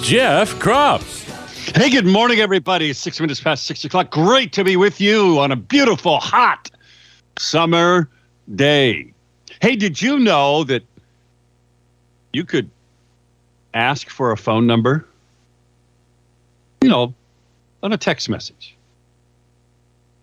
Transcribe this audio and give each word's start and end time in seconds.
Jeff 0.00 0.54
Kropf. 0.54 1.76
Hey, 1.76 1.90
good 1.90 2.06
morning, 2.06 2.40
everybody. 2.40 2.92
Six 2.92 3.20
minutes 3.20 3.40
past 3.40 3.66
six 3.66 3.84
o'clock. 3.84 4.10
Great 4.10 4.52
to 4.52 4.64
be 4.64 4.76
with 4.76 5.00
you 5.00 5.38
on 5.38 5.52
a 5.52 5.56
beautiful, 5.56 6.18
hot 6.18 6.70
summer 7.38 8.08
day. 8.54 9.12
Hey, 9.60 9.76
did 9.76 10.00
you 10.00 10.18
know 10.18 10.64
that 10.64 10.82
you 12.32 12.44
could 12.44 12.70
ask 13.74 14.08
for 14.08 14.32
a 14.32 14.36
phone 14.36 14.66
number? 14.66 15.06
You 16.80 16.88
know, 16.88 17.14
on 17.82 17.92
a 17.92 17.98
text 17.98 18.28
message. 18.28 18.76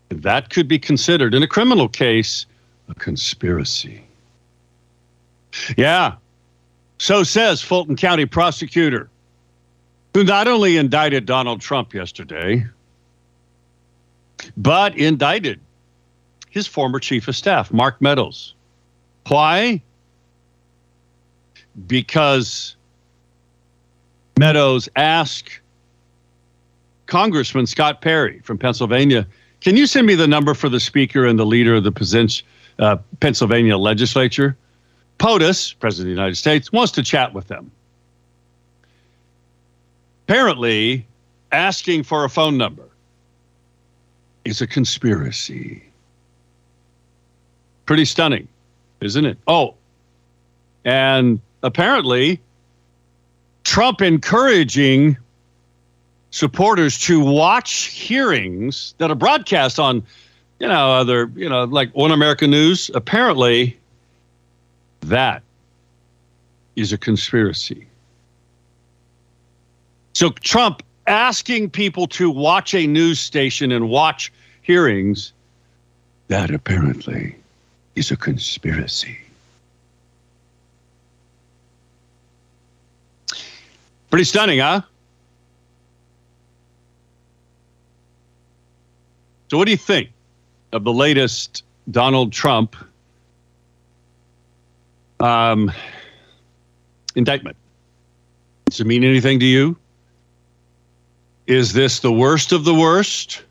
That 0.10 0.50
could 0.50 0.68
be 0.68 0.80
considered, 0.80 1.34
in 1.34 1.44
a 1.44 1.48
criminal 1.48 1.90
case, 1.90 2.46
a 2.90 2.96
conspiracy. 2.96 4.04
Yeah, 5.78 6.16
so 6.98 7.24
says 7.24 7.62
Fulton 7.62 7.96
County 7.96 8.26
prosecutor, 8.26 9.10
who 10.16 10.24
not 10.24 10.48
only 10.48 10.78
indicted 10.78 11.26
Donald 11.26 11.60
Trump 11.60 11.94
yesterday, 11.94 12.66
but 14.56 14.98
indicted 14.98 15.60
his 16.50 16.66
former 16.68 17.02
chief 17.02 17.28
of 17.28 17.36
staff, 17.36 17.70
Mark 17.74 18.02
Meadows. 18.02 18.54
Why? 19.28 19.82
Because 21.86 22.78
Meadows 24.40 24.88
asked 24.96 25.60
Congressman 27.08 27.68
Scott 27.68 28.00
Perry 28.00 28.40
from 28.40 28.58
Pennsylvania 28.58 29.28
can 29.60 29.76
you 29.76 29.86
send 29.86 30.08
me 30.08 30.16
the 30.16 30.28
number 30.30 30.54
for 30.54 30.70
the 30.70 30.80
speaker 30.80 31.26
and 31.26 31.38
the 31.38 31.46
leader 31.46 31.76
of 31.76 31.84
the 31.84 32.44
uh, 32.80 32.96
Pennsylvania 33.20 33.78
legislature? 33.78 34.56
POTUS, 35.18 35.74
President 35.78 36.04
of 36.04 36.16
the 36.16 36.22
United 36.22 36.36
States, 36.36 36.72
wants 36.72 36.94
to 36.94 37.04
chat 37.04 37.34
with 37.34 37.50
them. 37.50 37.70
Apparently, 40.28 41.06
asking 41.52 42.02
for 42.02 42.24
a 42.24 42.30
phone 42.30 42.58
number 42.58 42.90
is 44.44 44.60
a 44.60 44.66
conspiracy. 44.66 45.84
Pretty 47.86 48.06
stunning, 48.06 48.48
isn't 49.02 49.24
it? 49.24 49.38
Oh, 49.48 49.76
and 50.84 51.40
apparently, 51.62 52.40
Trump 53.64 54.02
encouraging 54.02 55.16
supporters 56.32 56.98
to 57.02 57.20
watch 57.20 57.86
hearings 57.86 58.96
that 58.98 59.12
are 59.12 59.16
broadcast 59.16 59.80
on, 59.80 60.04
you 60.60 60.68
know, 60.68 60.92
other, 60.92 61.32
you 61.36 61.48
know, 61.48 61.66
like 61.66 61.92
One 61.96 62.12
American 62.12 62.50
News. 62.50 62.90
Apparently, 62.96 63.78
that 65.02 65.44
is 66.76 66.92
a 66.92 66.98
conspiracy. 66.98 67.86
So 70.16 70.30
Trump 70.30 70.82
asking 71.08 71.72
people 71.72 72.08
to 72.08 72.30
watch 72.30 72.74
a 72.74 72.88
news 72.88 73.20
station 73.20 73.74
and 73.74 73.90
watch 73.90 74.32
hearings, 74.62 75.34
that 76.30 76.52
apparently 76.52 77.36
is 77.96 78.12
a 78.12 78.16
conspiracy. 78.16 79.20
Pretty 84.10 84.24
stunning, 84.24 84.60
huh? 84.60 84.82
So, 89.52 89.58
what 89.58 89.66
do 89.66 89.72
you 89.72 89.78
think 89.78 90.12
of 90.72 90.86
the 90.86 90.94
latest 90.94 91.64
Donald 91.92 92.32
Trump 92.32 92.78
um, 95.20 95.70
indictment? 97.18 97.58
Does 98.70 98.80
it 98.80 98.88
mean 98.88 99.04
anything 99.04 99.42
to 99.42 99.46
you? 99.46 99.78
Is 101.48 101.74
this 101.74 102.00
the 102.00 102.12
worst 102.12 102.52
of 102.52 102.64
the 102.64 102.74
worst? 102.74 103.44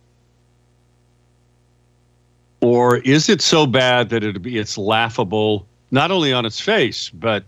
Or 2.61 2.97
is 2.99 3.29
it 3.29 3.41
so 3.41 3.67
bad 3.67 4.09
that 4.09 4.25
it 4.25 4.41
be 4.43 4.59
it's 4.59 4.77
laughable 4.79 5.67
not 5.91 6.11
only 6.11 6.33
on 6.33 6.45
its 6.45 6.59
face, 6.59 7.11
but 7.11 7.45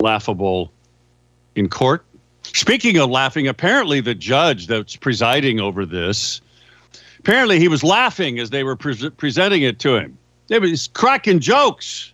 laughable 0.00 0.72
in 1.54 1.68
court? 1.68 2.04
Speaking 2.42 2.98
of 2.98 3.10
laughing, 3.10 3.46
apparently 3.46 4.00
the 4.00 4.14
judge 4.14 4.66
that's 4.66 4.96
presiding 4.96 5.60
over 5.60 5.86
this, 5.86 6.40
apparently 7.18 7.58
he 7.58 7.68
was 7.68 7.84
laughing 7.84 8.38
as 8.38 8.50
they 8.50 8.64
were 8.64 8.76
pre- 8.76 9.10
presenting 9.10 9.62
it 9.62 9.78
to 9.80 9.96
him. 9.96 10.16
They 10.48 10.58
was 10.58 10.88
cracking 10.88 11.40
jokes. 11.40 12.12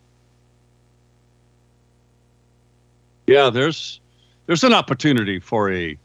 Yeah, 3.27 3.49
there's 3.49 4.01
there's 4.47 4.65
an 4.65 4.73
opportunity 4.73 5.39
for 5.39 5.71
a 5.73 5.97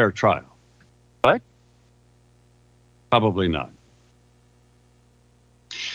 fair 0.00 0.10
trial. 0.10 0.44
Right? 1.26 1.42
Probably 3.10 3.48
not. 3.48 3.70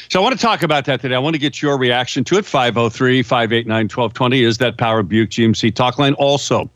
So 0.09 0.19
I 0.19 0.23
want 0.23 0.38
to 0.38 0.41
talk 0.41 0.61
about 0.61 0.85
that 0.85 1.01
today. 1.01 1.16
I 1.16 1.19
want 1.19 1.33
to 1.33 1.39
get 1.39 1.59
your 1.59 1.75
reaction 1.75 2.23
to 2.25 2.38
it. 2.38 2.45
503 2.45 3.23
589 3.23 3.85
1220 3.85 4.43
is 4.43 4.59
that 4.59 4.77
Power 4.77 5.01
Buick 5.01 5.31
GMC 5.31 5.73
talk 5.73 5.97
line. 5.97 6.13
Also, 6.13 6.69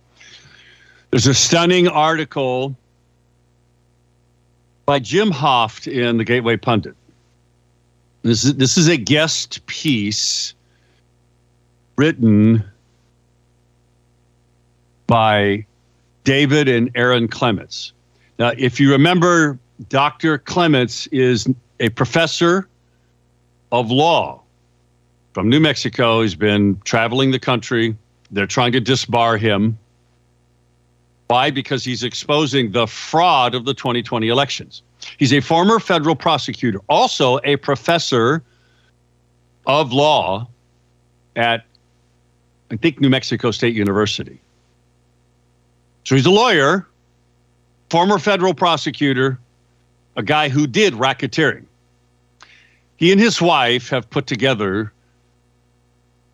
there's 1.11 1.27
a 1.27 1.35
stunning 1.35 1.87
article 1.87 2.75
by 4.87 4.97
Jim 4.97 5.29
Hoft 5.29 5.85
in 5.85 6.17
the 6.17 6.23
Gateway 6.23 6.57
Pundit. 6.57 6.95
This 8.23 8.43
is, 8.43 8.55
this 8.55 8.75
is 8.75 8.87
a 8.87 8.97
guest 8.97 9.63
piece 9.67 10.55
written 11.95 12.63
by 15.05 15.67
David 16.23 16.67
and 16.67 16.91
Erin 16.95 17.27
Clements. 17.27 17.93
Now, 18.37 18.51
if 18.57 18.79
you 18.79 18.91
remember, 18.91 19.57
Dr. 19.89 20.37
Clements 20.37 21.07
is 21.07 21.47
a 21.79 21.89
professor 21.89 22.67
of 23.71 23.91
law 23.91 24.41
from 25.33 25.49
New 25.49 25.59
Mexico. 25.59 26.21
He's 26.21 26.35
been 26.35 26.79
traveling 26.83 27.31
the 27.31 27.39
country. 27.39 27.95
They're 28.31 28.47
trying 28.47 28.71
to 28.73 28.81
disbar 28.81 29.39
him 29.39 29.77
why? 31.29 31.51
Because 31.51 31.83
he's 31.83 32.03
exposing 32.03 32.71
the 32.71 32.87
fraud 32.87 33.53
of 33.53 33.65
the 33.65 33.75
2020 33.75 34.29
elections. 34.29 34.81
He's 35.17 35.31
a 35.31 35.41
former 35.41 35.79
federal 35.79 36.15
prosecutor, 36.15 36.81
also 36.89 37.39
a 37.43 37.55
professor 37.57 38.41
of 39.67 39.93
law 39.93 40.47
at, 41.35 41.65
I 42.71 42.77
think, 42.77 42.99
New 42.99 43.09
Mexico 43.09 43.51
State 43.51 43.75
University. 43.75 44.41
So 46.03 46.15
he's 46.15 46.25
a 46.25 46.31
lawyer, 46.31 46.87
former 47.89 48.19
federal 48.19 48.53
prosecutor, 48.53 49.39
a 50.15 50.23
guy 50.23 50.49
who 50.49 50.65
did 50.67 50.93
racketeering. 50.93 51.65
He 52.97 53.11
and 53.11 53.21
his 53.21 53.41
wife 53.41 53.89
have 53.89 54.09
put 54.09 54.27
together 54.27 54.91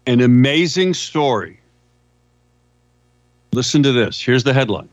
an 0.08 0.22
amazing 0.22 0.94
story 0.94 1.60
Listen 3.56 3.82
to 3.84 3.94
this. 3.94 4.22
Here's 4.22 4.44
the 4.44 4.54
headline. 4.54 4.90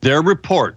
Their 0.00 0.20
report 0.20 0.76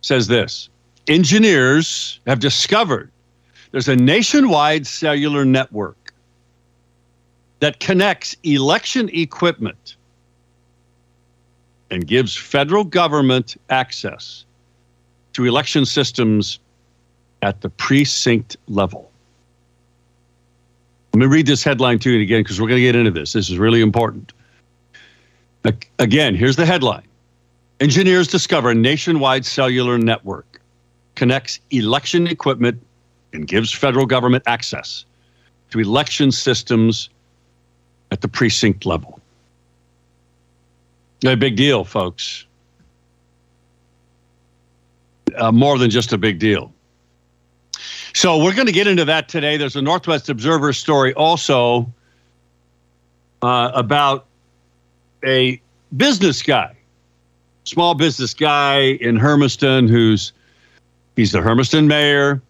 says 0.00 0.26
this 0.26 0.68
Engineers 1.06 2.18
have 2.26 2.40
discovered 2.40 3.12
there's 3.70 3.86
a 3.86 3.94
nationwide 3.94 4.88
cellular 4.88 5.44
network 5.44 6.12
that 7.60 7.78
connects 7.78 8.34
election 8.42 9.08
equipment 9.10 9.94
and 11.92 12.06
gives 12.06 12.34
federal 12.34 12.84
government 12.84 13.54
access 13.68 14.46
to 15.34 15.44
election 15.44 15.84
systems 15.84 16.58
at 17.42 17.60
the 17.60 17.68
precinct 17.68 18.56
level. 18.66 19.10
Let 21.12 21.20
me 21.20 21.26
read 21.26 21.46
this 21.46 21.62
headline 21.62 21.98
to 21.98 22.10
you 22.10 22.22
again 22.22 22.42
because 22.42 22.58
we're 22.58 22.68
going 22.68 22.78
to 22.78 22.82
get 22.82 22.96
into 22.96 23.10
this. 23.10 23.34
This 23.34 23.50
is 23.50 23.58
really 23.58 23.82
important. 23.82 24.32
Again, 25.98 26.34
here's 26.34 26.56
the 26.56 26.64
headline 26.64 27.06
Engineers 27.78 28.26
discover 28.26 28.74
nationwide 28.74 29.44
cellular 29.44 29.98
network 29.98 30.62
connects 31.14 31.60
election 31.72 32.26
equipment 32.26 32.82
and 33.34 33.46
gives 33.46 33.70
federal 33.70 34.06
government 34.06 34.44
access 34.46 35.04
to 35.70 35.78
election 35.78 36.32
systems 36.32 37.10
at 38.10 38.22
the 38.22 38.28
precinct 38.28 38.86
level. 38.86 39.20
A 41.24 41.36
big 41.36 41.56
deal, 41.56 41.84
folks. 41.84 42.46
Uh, 45.36 45.52
more 45.52 45.78
than 45.78 45.90
just 45.90 46.12
a 46.12 46.18
big 46.18 46.38
deal. 46.38 46.72
So 48.14 48.42
we're 48.42 48.54
going 48.54 48.66
to 48.66 48.72
get 48.72 48.86
into 48.86 49.04
that 49.04 49.28
today. 49.28 49.56
There's 49.56 49.76
a 49.76 49.82
Northwest 49.82 50.28
Observer 50.28 50.72
story 50.72 51.14
also 51.14 51.90
uh, 53.40 53.70
about 53.74 54.26
a 55.24 55.60
business 55.96 56.42
guy, 56.42 56.76
small 57.64 57.94
business 57.94 58.34
guy 58.34 58.80
in 59.00 59.16
Hermiston 59.16 59.88
who's 59.88 60.32
he's 61.16 61.32
the 61.32 61.40
Hermiston 61.40 61.86
mayor, 61.86 62.42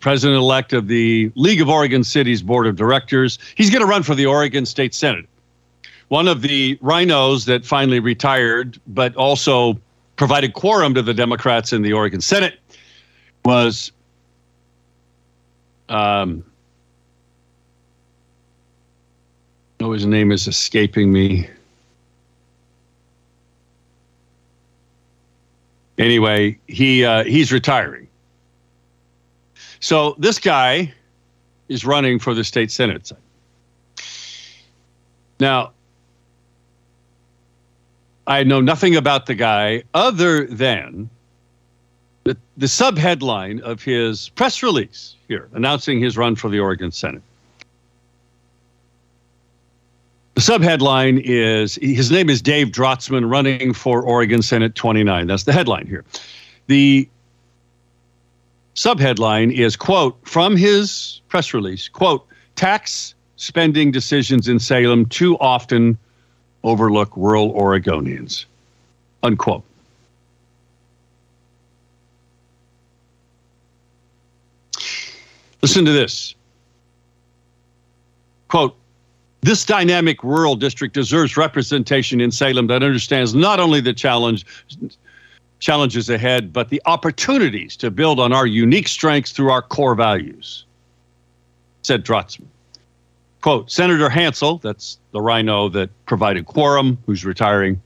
president 0.00 0.38
elect 0.38 0.72
of 0.72 0.88
the 0.88 1.30
League 1.36 1.60
of 1.60 1.68
Oregon 1.68 2.02
Cities 2.02 2.42
Board 2.42 2.66
of 2.66 2.76
Directors. 2.76 3.38
He's 3.54 3.70
going 3.70 3.82
to 3.82 3.86
run 3.86 4.02
for 4.02 4.14
the 4.14 4.26
Oregon 4.26 4.66
State 4.66 4.94
Senate. 4.94 5.26
One 6.10 6.26
of 6.26 6.42
the 6.42 6.76
RINOs 6.78 7.44
that 7.46 7.64
finally 7.64 8.00
retired, 8.00 8.80
but 8.88 9.14
also 9.14 9.80
provided 10.16 10.54
quorum 10.54 10.92
to 10.94 11.02
the 11.02 11.14
Democrats 11.14 11.72
in 11.72 11.82
the 11.82 11.92
Oregon 11.92 12.20
Senate, 12.20 12.58
was 13.44 13.92
um, 15.88 16.44
oh, 19.78 19.92
his 19.92 20.04
name 20.04 20.32
is 20.32 20.48
escaping 20.48 21.12
me. 21.12 21.48
Anyway, 25.96 26.58
he 26.66 27.04
uh, 27.04 27.22
he's 27.22 27.52
retiring. 27.52 28.08
So 29.78 30.16
this 30.18 30.40
guy 30.40 30.92
is 31.68 31.84
running 31.84 32.18
for 32.18 32.34
the 32.34 32.42
state 32.42 32.72
senate. 32.72 33.12
Now, 35.38 35.70
I 38.30 38.44
know 38.44 38.60
nothing 38.60 38.94
about 38.94 39.26
the 39.26 39.34
guy 39.34 39.82
other 39.92 40.46
than 40.46 41.10
the, 42.22 42.36
the 42.56 42.66
subheadline 42.66 43.60
of 43.60 43.82
his 43.82 44.28
press 44.28 44.62
release 44.62 45.16
here 45.26 45.48
announcing 45.52 45.98
his 45.98 46.16
run 46.16 46.36
for 46.36 46.48
the 46.48 46.60
Oregon 46.60 46.92
Senate. 46.92 47.22
The 50.36 50.42
subheadline 50.42 51.20
is 51.24 51.74
his 51.82 52.12
name 52.12 52.30
is 52.30 52.40
Dave 52.40 52.68
Drotzmann 52.68 53.28
running 53.28 53.72
for 53.72 54.00
Oregon 54.00 54.42
Senate 54.42 54.76
29. 54.76 55.26
That's 55.26 55.42
the 55.42 55.52
headline 55.52 55.88
here. 55.88 56.04
The 56.68 57.08
subheadline 58.76 59.52
is 59.52 59.74
quote 59.74 60.16
from 60.22 60.54
his 60.54 61.20
press 61.26 61.52
release 61.52 61.88
quote 61.88 62.24
tax 62.54 63.16
spending 63.34 63.90
decisions 63.90 64.46
in 64.46 64.60
salem 64.60 65.06
too 65.06 65.36
often 65.38 65.98
overlook 66.64 67.10
rural 67.16 67.52
oregonians. 67.54 68.44
Unquote. 69.22 69.64
Listen 75.62 75.84
to 75.84 75.92
this. 75.92 76.34
Quote 78.48 78.76
this 79.42 79.64
dynamic 79.64 80.22
rural 80.22 80.54
district 80.54 80.94
deserves 80.94 81.36
representation 81.36 82.20
in 82.20 82.30
salem 82.30 82.66
that 82.66 82.82
understands 82.82 83.34
not 83.34 83.58
only 83.58 83.80
the 83.80 83.94
challenge 83.94 84.44
challenges 85.60 86.10
ahead, 86.10 86.52
but 86.52 86.68
the 86.68 86.80
opportunities 86.86 87.76
to 87.76 87.90
build 87.90 88.20
on 88.20 88.32
our 88.32 88.46
unique 88.46 88.88
strengths 88.88 89.32
through 89.32 89.50
our 89.50 89.62
core 89.62 89.94
values, 89.94 90.64
said 91.82 92.04
Drotzmann. 92.04 92.46
Quote 93.40 93.70
Senator 93.70 94.08
Hansell, 94.08 94.60
that's 94.60 94.98
the 95.12 95.20
RINO 95.20 95.70
that 95.70 95.90
provided 96.06 96.46
quorum, 96.46 96.98
who's 97.06 97.24
retiring, 97.24 97.80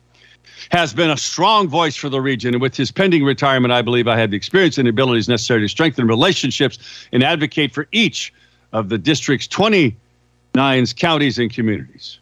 has 0.71 0.93
been 0.93 1.11
a 1.11 1.17
strong 1.17 1.69
voice 1.69 1.95
for 1.95 2.09
the 2.09 2.21
region. 2.21 2.55
And 2.55 2.63
with 2.63 2.77
his 2.77 2.91
pending 2.91 3.25
retirement, 3.25 3.73
I 3.73 3.83
believe 3.83 4.09
I 4.09 4.19
have 4.19 4.31
the 4.31 4.37
experience 4.37 4.79
and 4.79 4.89
abilities 4.89 5.29
necessary 5.29 5.61
to 5.61 5.69
strengthen 5.69 6.07
relationships 6.07 6.79
and 7.13 7.23
advocate 7.23 7.73
for 7.73 7.87
each 7.93 8.33
of 8.73 8.89
the 8.89 8.99
district's 8.99 9.47
29 9.47 10.87
counties 10.97 11.39
and 11.39 11.53
communities. 11.53 12.19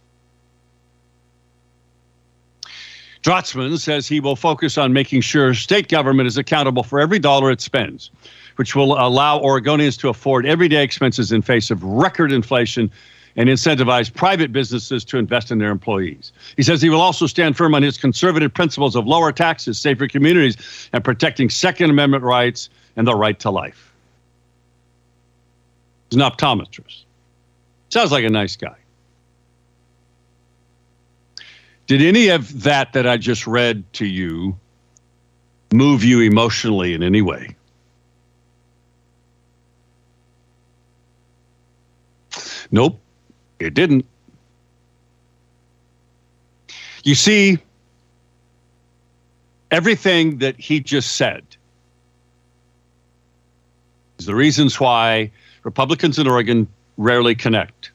Drotzmann 3.23 3.79
says 3.79 4.09
he 4.09 4.19
will 4.19 4.37
focus 4.37 4.77
on 4.77 4.93
making 4.93 5.21
sure 5.21 5.55
state 5.55 5.89
government 5.89 6.27
is 6.27 6.37
accountable 6.37 6.83
for 6.83 6.99
every 6.99 7.21
dollar 7.21 7.53
it 7.53 7.61
spends, 7.61 8.11
which 8.57 8.75
will 8.75 8.95
allow 8.95 9.39
Oregonians 9.39 9.97
to 10.01 10.09
afford 10.09 10.45
everyday 10.45 10.83
expenses 10.83 11.31
in 11.31 11.41
face 11.41 11.71
of 11.71 11.83
record 11.85 12.33
inflation 12.33 12.91
and 13.37 13.49
incentivize 13.49 14.13
private 14.13 14.53
businesses 14.53 15.05
to 15.07 15.19
invest 15.19 15.51
in 15.51 15.59
their 15.59 15.71
employees. 15.71 16.33
He 16.57 16.63
says 16.63 16.83
he 16.83 16.91
will 16.91 17.01
also 17.01 17.27
stand 17.27 17.57
firm 17.57 17.75
on 17.75 17.83
his 17.83 17.97
conservative 17.99 18.53
principles 18.53 18.95
of 18.97 19.07
lower 19.07 19.33
taxes, 19.33 19.79
safer 19.79 20.09
communities, 20.09 20.89
and 20.93 21.03
protecting 21.03 21.49
Second 21.51 21.91
Amendment 21.91 22.25
rights 22.25 22.69
and 22.97 23.07
the 23.07 23.15
right 23.15 23.39
to 23.41 23.51
life. 23.51 23.93
He's 26.11 26.21
an 26.21 26.31
optometrist. 26.31 27.05
Sounds 27.89 28.13
like 28.13 28.25
a 28.25 28.31
nice 28.31 28.57
guy. 28.57 28.77
Did 31.87 32.03
any 32.03 32.29
of 32.29 32.63
that 32.63 32.93
that 32.93 33.07
I 33.07 33.17
just 33.17 33.47
read 33.47 33.91
to 33.95 34.07
you 34.07 34.59
move 35.73 36.05
you 36.05 36.21
emotionally 36.21 36.95
in 36.95 37.03
any 37.03 37.23
way? 37.23 37.57
Nope, 42.71 43.02
it 43.65 43.75
didn't. 43.75 44.05
You 47.05 47.15
see, 47.15 47.59
everything 49.71 50.39
that 50.39 50.59
he 50.59 50.81
just 50.81 51.17
said 51.17 51.45
is 54.19 54.27
the 54.27 54.35
reasons 54.35 54.79
why 54.79 55.31
Republicans 55.65 56.19
in 56.19 56.29
Oregon 56.29 56.69
rarely 56.97 57.35
connect. 57.35 57.91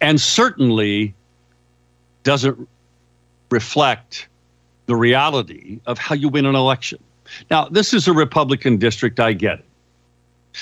And 0.00 0.20
certainly 0.20 1.14
doesn't 2.22 2.68
reflect 3.50 4.28
the 4.86 4.96
reality 4.96 5.80
of 5.86 5.98
how 5.98 6.14
you 6.14 6.28
win 6.28 6.46
an 6.46 6.54
election. 6.54 6.98
Now, 7.50 7.68
this 7.68 7.94
is 7.94 8.08
a 8.08 8.12
Republican 8.12 8.76
district, 8.78 9.20
I 9.20 9.32
get 9.32 9.60
it. 9.60 9.64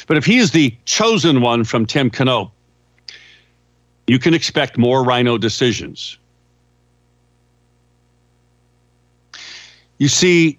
But 0.06 0.17
if 0.17 0.25
he 0.25 0.38
is 0.38 0.52
the 0.52 0.75
chosen 0.85 1.41
one 1.41 1.64
from 1.64 1.85
Tim 1.87 2.11
Knopp, 2.11 2.52
you 4.11 4.19
can 4.19 4.35
expect 4.35 4.77
more 4.77 5.05
RINO 5.05 5.39
decisions. 5.39 6.19
You 9.99 10.09
see, 10.09 10.59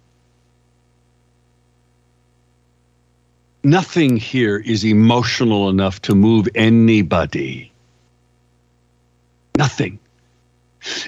nothing 3.62 4.16
here 4.16 4.60
is 4.60 4.86
emotional 4.86 5.68
enough 5.68 6.02
to 6.04 6.16
move 6.16 6.48
anybody. 6.56 7.70
Nothing. 9.58 10.00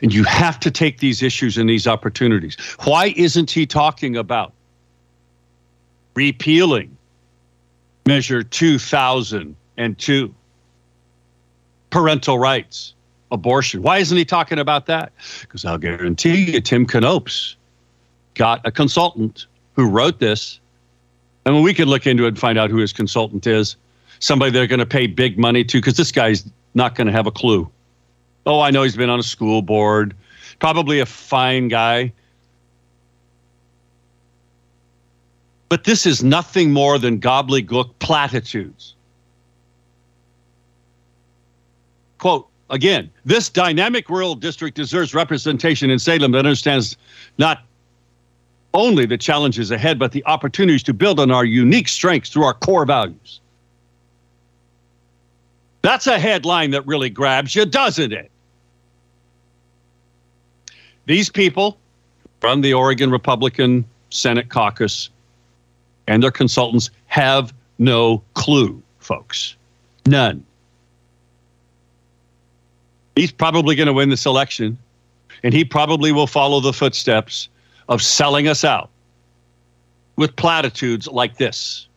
And 0.01 0.13
you 0.13 0.25
have 0.25 0.59
to 0.59 0.69
take 0.69 0.97
these 0.97 1.23
issues 1.23 1.57
and 1.57 1.69
these 1.69 1.87
opportunities. 1.87 2.57
Why 2.83 3.13
isn't 3.15 3.51
he 3.51 3.65
talking 3.65 4.17
about 4.17 4.51
repealing 6.13 6.97
Measure 8.05 8.43
2002, 8.43 10.35
parental 11.93 12.39
rights, 12.39 12.95
abortion? 13.31 13.83
Why 13.83 13.99
isn't 13.99 14.17
he 14.17 14.25
talking 14.25 14.57
about 14.57 14.87
that? 14.87 15.13
Because 15.41 15.63
I'll 15.63 15.77
guarantee 15.77 16.51
you, 16.51 16.59
Tim 16.59 16.87
Knopp's 16.91 17.55
got 18.33 18.61
a 18.65 18.71
consultant 18.71 19.45
who 19.75 19.87
wrote 19.87 20.19
this. 20.19 20.59
And 21.45 21.61
we 21.61 21.71
could 21.71 21.87
look 21.87 22.07
into 22.07 22.25
it 22.25 22.29
and 22.29 22.39
find 22.39 22.57
out 22.57 22.71
who 22.71 22.77
his 22.77 22.91
consultant 22.91 23.45
is. 23.45 23.75
Somebody 24.17 24.49
they're 24.49 24.65
going 24.65 24.79
to 24.79 24.87
pay 24.87 25.05
big 25.05 25.37
money 25.37 25.63
to, 25.65 25.77
because 25.77 25.95
this 25.95 26.11
guy's 26.11 26.49
not 26.73 26.95
going 26.95 27.05
to 27.05 27.13
have 27.13 27.27
a 27.27 27.31
clue. 27.31 27.69
Oh, 28.47 28.59
I 28.59 28.71
know 28.71 28.81
he's 28.81 28.95
been 28.95 29.11
on 29.11 29.19
a 29.19 29.23
school 29.23 29.61
board. 29.61 30.15
Probably 30.57 30.99
a 30.99 31.05
fine 31.05 31.67
guy. 31.67 32.11
But 35.69 35.83
this 35.83 36.07
is 36.07 36.23
nothing 36.23 36.71
more 36.71 36.97
than 36.97 37.19
gobbledygook 37.19 37.91
platitudes. 37.99 38.92
Quote, 42.23 42.47
again, 42.69 43.11
this 43.25 43.49
dynamic 43.49 44.09
rural 44.09 44.33
district 44.33 44.77
deserves 44.77 45.13
representation 45.13 45.89
in 45.89 45.99
Salem 45.99 46.31
that 46.31 46.45
understands 46.45 46.95
not 47.37 47.65
only 48.73 49.05
the 49.05 49.17
challenges 49.17 49.71
ahead, 49.71 49.99
but 49.99 50.13
the 50.13 50.23
opportunities 50.25 50.83
to 50.83 50.93
build 50.93 51.19
on 51.19 51.31
our 51.31 51.43
unique 51.43 51.89
strengths 51.89 52.29
through 52.29 52.45
our 52.45 52.53
core 52.53 52.85
values. 52.85 53.41
That's 55.81 56.07
a 56.07 56.17
headline 56.17 56.71
that 56.71 56.87
really 56.87 57.09
grabs 57.09 57.57
you, 57.57 57.65
doesn't 57.65 58.13
it? 58.13 58.31
These 61.07 61.29
people 61.29 61.77
from 62.39 62.61
the 62.61 62.73
Oregon 62.73 63.11
Republican 63.11 63.83
Senate 64.11 64.47
caucus 64.47 65.09
and 66.07 66.23
their 66.23 66.31
consultants 66.31 66.89
have 67.07 67.53
no 67.79 68.23
clue, 68.33 68.81
folks. 68.99 69.57
None. 70.05 70.45
He's 73.15 73.31
probably 73.31 73.75
going 73.75 73.87
to 73.87 73.93
win 73.93 74.09
this 74.09 74.25
election. 74.25 74.77
And 75.43 75.53
he 75.53 75.65
probably 75.65 76.11
will 76.11 76.27
follow 76.27 76.59
the 76.59 76.73
footsteps 76.73 77.49
of 77.89 78.01
selling 78.01 78.47
us 78.47 78.63
out 78.63 78.89
with 80.15 80.35
platitudes 80.35 81.07
like 81.07 81.37
this. 81.37 81.87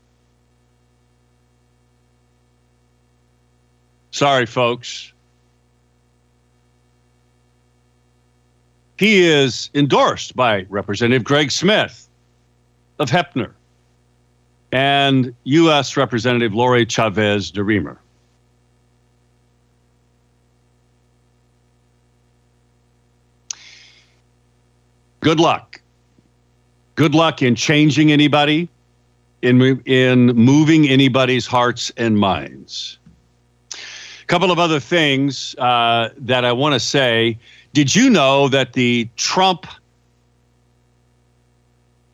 Sorry, 4.11 4.47
folks. 4.47 5.13
He 8.99 9.27
is 9.27 9.69
endorsed 9.75 10.35
by 10.35 10.65
Representative 10.71 11.23
Greg 11.23 11.51
Smith 11.51 12.09
of 12.99 13.11
Heppner 13.11 13.53
and 14.73 15.35
U.S. 15.45 15.97
Representative 15.97 16.55
Lori 16.55 16.87
Chavez-DeRemer. 16.87 17.99
Good 25.27 25.41
luck. 25.41 25.81
Good 26.95 27.13
luck 27.13 27.43
in 27.43 27.57
changing 27.57 28.13
anybody, 28.13 28.69
in, 29.43 29.83
in 29.85 30.27
moving 30.27 30.89
anybody's 30.89 31.49
hearts 31.49 31.91
and 31.97 32.17
minds. 32.17 32.99
A 33.73 34.27
couple 34.29 34.53
of 34.53 34.61
other 34.61 34.79
things 34.79 35.57
uh, 35.59 36.11
that 36.19 36.45
I 36.45 36.53
want 36.53 36.75
to 36.75 36.79
say. 36.79 37.41
Did 37.73 37.93
you 37.93 38.09
know 38.09 38.47
that 38.51 38.75
the 38.75 39.09
Trump 39.17 39.67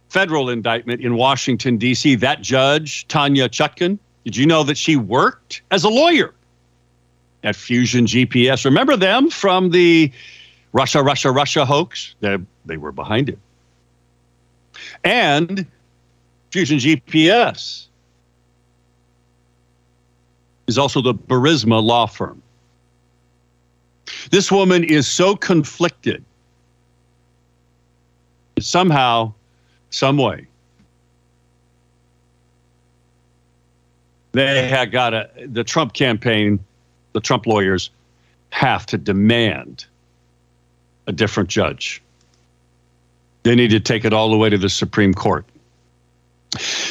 federal 0.08 0.48
indictment 0.48 1.02
in 1.02 1.14
Washington, 1.14 1.76
D.C., 1.76 2.14
that 2.14 2.40
judge, 2.40 3.06
Tanya 3.08 3.46
Chutkan, 3.50 3.98
did 4.24 4.38
you 4.38 4.46
know 4.46 4.62
that 4.62 4.78
she 4.78 4.96
worked 4.96 5.60
as 5.70 5.84
a 5.84 5.90
lawyer 5.90 6.32
at 7.44 7.56
Fusion 7.56 8.06
GPS? 8.06 8.64
Remember 8.64 8.96
them 8.96 9.28
from 9.28 9.68
the 9.68 10.10
Russia, 10.72 11.02
Russia, 11.02 11.30
Russia 11.30 11.64
hoax? 11.64 12.14
They, 12.20 12.38
they 12.64 12.76
were 12.76 12.92
behind 12.92 13.28
it. 13.28 13.38
And 15.04 15.66
Fusion 16.50 16.78
GPS 16.78 17.86
is 20.66 20.78
also 20.78 21.02
the 21.02 21.14
Burisma 21.14 21.82
law 21.82 22.06
firm. 22.06 22.42
This 24.30 24.50
woman 24.50 24.84
is 24.84 25.08
so 25.08 25.36
conflicted 25.36 26.24
somehow 28.58 29.32
some 29.90 30.16
way. 30.16 30.46
They 34.32 34.66
had 34.66 34.90
got 34.90 35.12
a, 35.12 35.30
the 35.46 35.62
Trump 35.62 35.92
campaign, 35.92 36.58
the 37.12 37.20
Trump 37.20 37.46
lawyers 37.46 37.90
have 38.50 38.86
to 38.86 38.98
demand 38.98 39.86
a 41.06 41.12
different 41.12 41.48
judge. 41.48 42.02
They 43.42 43.54
need 43.54 43.70
to 43.70 43.80
take 43.80 44.04
it 44.04 44.12
all 44.12 44.30
the 44.30 44.36
way 44.36 44.50
to 44.50 44.58
the 44.58 44.68
Supreme 44.68 45.14
Court. 45.14 45.44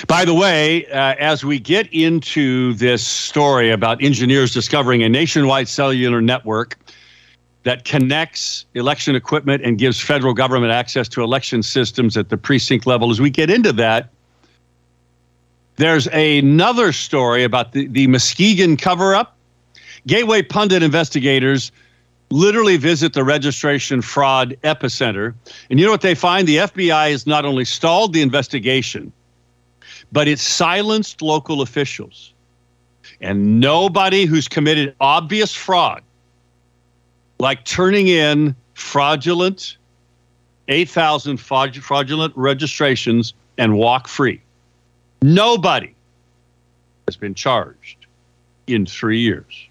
By 0.08 0.25
the 0.25 0.34
way, 0.34 0.88
uh, 0.88 1.15
as 1.20 1.46
we 1.46 1.60
get 1.60 1.91
into 1.94 2.74
this 2.74 3.06
story 3.06 3.70
about 3.70 4.03
engineers 4.03 4.53
discovering 4.53 5.03
a 5.03 5.10
nationwide 5.10 5.68
cellular 5.68 6.20
network 6.20 6.77
that 7.63 7.86
connects 7.86 8.65
election 8.74 9.15
equipment 9.15 9.63
and 9.63 9.77
gives 9.77 10.00
federal 10.00 10.34
government 10.34 10.72
access 10.72 11.08
to 11.10 11.24
election 11.24 11.62
systems 11.62 12.18
at 12.18 12.30
the 12.30 12.38
precinct 12.38 12.88
level. 12.88 13.12
As 13.12 13.22
we 13.22 13.30
get 13.30 13.51
into 13.51 13.72
that, 13.74 14.10
there's 15.75 16.08
another 16.08 16.91
story 16.91 17.44
about 17.44 17.74
the, 17.74 17.88
the 17.88 18.08
Muskegon 18.08 18.77
cover 18.77 19.13
up. 19.13 19.38
Gateway 20.08 20.41
Pundit 20.41 20.82
investigators 20.82 21.72
literally 22.31 22.77
visit 22.77 23.13
the 23.13 23.23
registration 23.23 24.01
fraud 24.01 24.55
epicenter. 24.63 25.33
And 25.69 25.79
you 25.79 25.85
know 25.85 25.91
what 25.91 26.01
they 26.01 26.15
find? 26.15 26.47
The 26.47 26.57
FBI 26.57 27.11
has 27.11 27.27
not 27.27 27.45
only 27.45 27.65
stalled 27.65 28.13
the 28.13 28.21
investigation, 28.21 29.11
but 30.11 30.27
it 30.27 30.39
silenced 30.39 31.21
local 31.21 31.61
officials. 31.61 32.33
And 33.19 33.59
nobody 33.59 34.25
who's 34.25 34.47
committed 34.47 34.95
obvious 35.00 35.53
fraud 35.53 36.01
like 37.39 37.65
turning 37.65 38.07
in 38.07 38.55
fraudulent 38.73 39.77
8,000 40.67 41.38
fraudulent 41.38 42.33
registrations 42.38 43.33
and 43.57 43.75
walk 43.75 44.07
free. 44.07 44.41
Nobody 45.21 45.93
has 47.07 47.17
been 47.17 47.33
charged 47.33 48.05
in 48.67 48.85
three 48.85 49.19
years. 49.19 49.67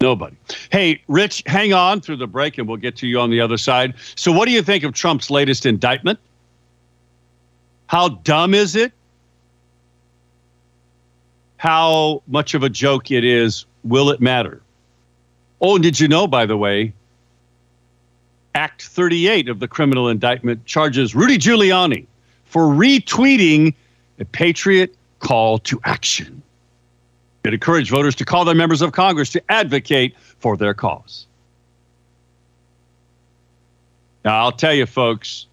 Nobody. 0.00 0.36
Hey, 0.70 1.02
Rich, 1.08 1.42
hang 1.46 1.72
on 1.72 2.00
through 2.00 2.16
the 2.16 2.26
break 2.26 2.58
and 2.58 2.68
we'll 2.68 2.76
get 2.76 2.96
to 2.96 3.06
you 3.06 3.18
on 3.18 3.30
the 3.30 3.40
other 3.40 3.56
side. 3.56 3.94
So, 4.14 4.30
what 4.30 4.46
do 4.46 4.52
you 4.52 4.62
think 4.62 4.84
of 4.84 4.92
Trump's 4.92 5.30
latest 5.30 5.64
indictment? 5.64 6.18
How 7.86 8.08
dumb 8.08 8.52
is 8.52 8.76
it? 8.76 8.92
How 11.56 12.22
much 12.26 12.54
of 12.54 12.62
a 12.62 12.68
joke 12.68 13.10
it 13.10 13.24
is? 13.24 13.64
Will 13.84 14.10
it 14.10 14.20
matter? 14.20 14.60
Oh, 15.60 15.76
and 15.76 15.82
did 15.82 15.98
you 15.98 16.08
know, 16.08 16.26
by 16.26 16.44
the 16.44 16.56
way, 16.56 16.92
Act 18.54 18.82
38 18.82 19.48
of 19.48 19.60
the 19.60 19.68
criminal 19.68 20.08
indictment 20.08 20.64
charges 20.64 21.14
Rudy 21.14 21.38
Giuliani 21.38 22.06
for 22.44 22.62
retweeting 22.62 23.74
a 24.18 24.24
patriot 24.24 24.94
call 25.18 25.58
to 25.58 25.80
action. 25.84 26.42
It 27.46 27.54
encouraged 27.54 27.90
voters 27.90 28.14
to 28.16 28.24
call 28.24 28.44
their 28.44 28.54
members 28.54 28.82
of 28.82 28.92
Congress 28.92 29.30
to 29.30 29.42
advocate 29.50 30.16
for 30.38 30.56
their 30.56 30.74
cause. 30.74 31.26
Now, 34.24 34.42
I'll 34.42 34.52
tell 34.52 34.74
you, 34.74 34.86
folks, 34.86 35.46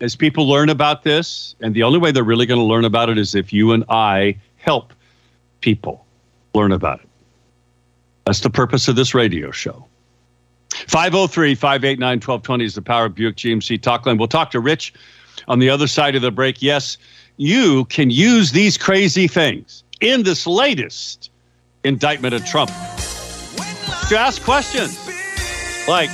as 0.00 0.16
people 0.16 0.48
learn 0.48 0.68
about 0.68 1.04
this, 1.04 1.54
and 1.60 1.74
the 1.74 1.84
only 1.84 2.00
way 2.00 2.10
they're 2.10 2.24
really 2.24 2.46
going 2.46 2.58
to 2.58 2.64
learn 2.64 2.84
about 2.84 3.08
it 3.08 3.18
is 3.18 3.36
if 3.36 3.52
you 3.52 3.72
and 3.72 3.84
I 3.88 4.36
help 4.56 4.92
people 5.60 6.04
learn 6.54 6.72
about 6.72 7.00
it. 7.00 7.08
That's 8.24 8.40
the 8.40 8.50
purpose 8.50 8.88
of 8.88 8.96
this 8.96 9.14
radio 9.14 9.52
show. 9.52 9.86
503 10.70 11.54
589 11.54 12.08
1220 12.16 12.64
is 12.64 12.74
the 12.74 12.82
Power 12.82 13.06
of 13.06 13.14
Buick 13.14 13.36
GMC 13.36 13.80
talk 13.80 14.04
line. 14.04 14.18
We'll 14.18 14.28
talk 14.28 14.50
to 14.50 14.60
Rich 14.60 14.94
on 15.46 15.60
the 15.60 15.70
other 15.70 15.86
side 15.86 16.16
of 16.16 16.22
the 16.22 16.30
break. 16.30 16.60
Yes, 16.60 16.98
you 17.36 17.84
can 17.86 18.10
use 18.10 18.50
these 18.50 18.76
crazy 18.76 19.28
things 19.28 19.84
in 20.00 20.22
this 20.22 20.46
latest 20.46 21.30
indictment 21.84 22.34
of 22.34 22.44
Trump 22.44 22.70
to 24.08 24.16
ask 24.18 24.42
questions 24.42 24.98
like, 25.88 26.10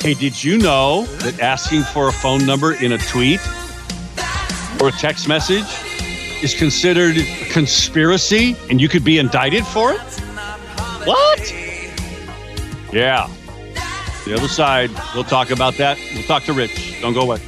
hey, 0.00 0.14
did 0.14 0.42
you 0.42 0.58
know 0.58 1.04
that 1.20 1.40
asking 1.40 1.82
for 1.82 2.08
a 2.08 2.12
phone 2.12 2.44
number 2.44 2.74
in 2.74 2.92
a 2.92 2.98
tweet 2.98 3.40
or 4.80 4.88
a 4.88 4.92
text 4.92 5.28
message 5.28 5.66
is 6.42 6.54
considered 6.54 7.16
a 7.16 7.48
conspiracy 7.50 8.56
and 8.68 8.80
you 8.80 8.88
could 8.88 9.04
be 9.04 9.18
indicted 9.18 9.66
for 9.66 9.92
it? 9.92 10.00
What? 11.04 11.52
Yeah. 12.92 13.28
The 14.24 14.34
other 14.34 14.48
side, 14.48 14.90
we'll 15.14 15.24
talk 15.24 15.50
about 15.50 15.74
that. 15.74 15.98
We'll 16.14 16.22
talk 16.24 16.44
to 16.44 16.52
Rich. 16.52 17.00
Don't 17.00 17.14
go 17.14 17.22
away. 17.22 17.40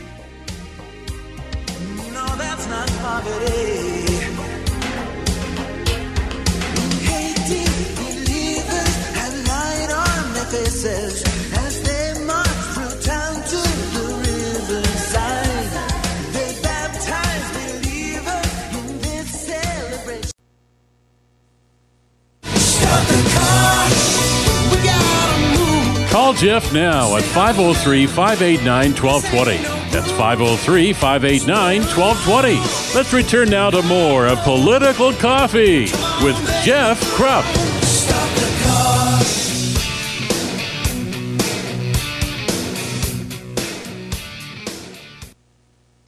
Jeff 26.44 26.74
now 26.74 27.16
at 27.16 27.22
503 27.22 28.06
589 28.06 28.92
1220. 28.92 29.56
That's 29.90 30.10
503 30.10 30.92
589 30.92 31.80
1220. 31.80 32.94
Let's 32.94 33.14
return 33.14 33.48
now 33.48 33.70
to 33.70 33.80
more 33.80 34.26
of 34.26 34.38
Political 34.40 35.14
Coffee 35.14 35.84
with 36.22 36.36
Jeff 36.62 37.00
Kropf. 37.16 37.48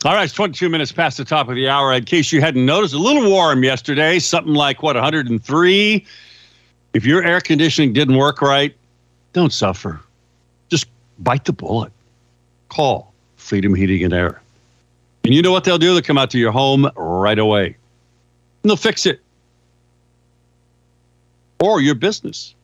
All 0.05 0.13
right, 0.13 0.25
it's 0.25 0.35
22 0.35 0.69
minutes 0.69 0.93
past 0.93 1.17
the 1.17 1.25
top 1.25 1.49
of 1.49 1.55
the 1.55 1.67
hour. 1.67 1.95
In 1.95 2.05
case 2.05 2.31
you 2.31 2.43
hadn't 2.43 2.67
noticed, 2.67 2.93
a 2.93 2.99
little 2.99 3.31
warm 3.31 3.65
yesterday, 3.65 4.19
something 4.19 4.53
like 4.53 4.83
what, 4.83 4.97
103? 4.97 6.07
If 6.93 7.07
your 7.07 7.25
air 7.25 7.41
conditioning 7.41 7.95
didn't 7.95 8.19
work 8.19 8.43
right, 8.43 8.77
don't 9.33 9.51
suffer. 9.51 10.03
Bite 11.19 11.45
the 11.45 11.53
bullet. 11.53 11.93
Call 12.69 13.13
Freedom 13.37 13.75
Heating 13.75 14.05
and 14.05 14.13
Air. 14.13 14.41
And 15.25 15.35
you 15.35 15.43
know 15.43 15.53
what 15.53 15.65
they'll 15.65 15.79
do? 15.79 15.93
They'll 15.93 16.03
come 16.03 16.19
out 16.19 16.31
to 16.31 16.39
your 16.39 16.53
home 16.53 16.91
right 16.97 17.39
away. 17.39 17.67
And 17.67 18.71
they'll 18.71 18.77
fix 18.77 19.07
it. 19.07 19.21
Or 21.61 21.81
your 21.81 21.95
business. 21.95 22.55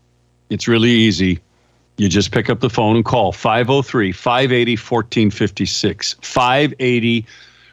It's 0.50 0.68
really 0.68 0.90
easy. 0.90 1.40
You 1.96 2.08
just 2.08 2.32
pick 2.32 2.50
up 2.50 2.60
the 2.60 2.70
phone 2.70 2.96
and 2.96 3.04
call 3.04 3.32
503 3.32 4.12
580 4.12 4.72
1456. 4.72 6.16
580 6.20 7.26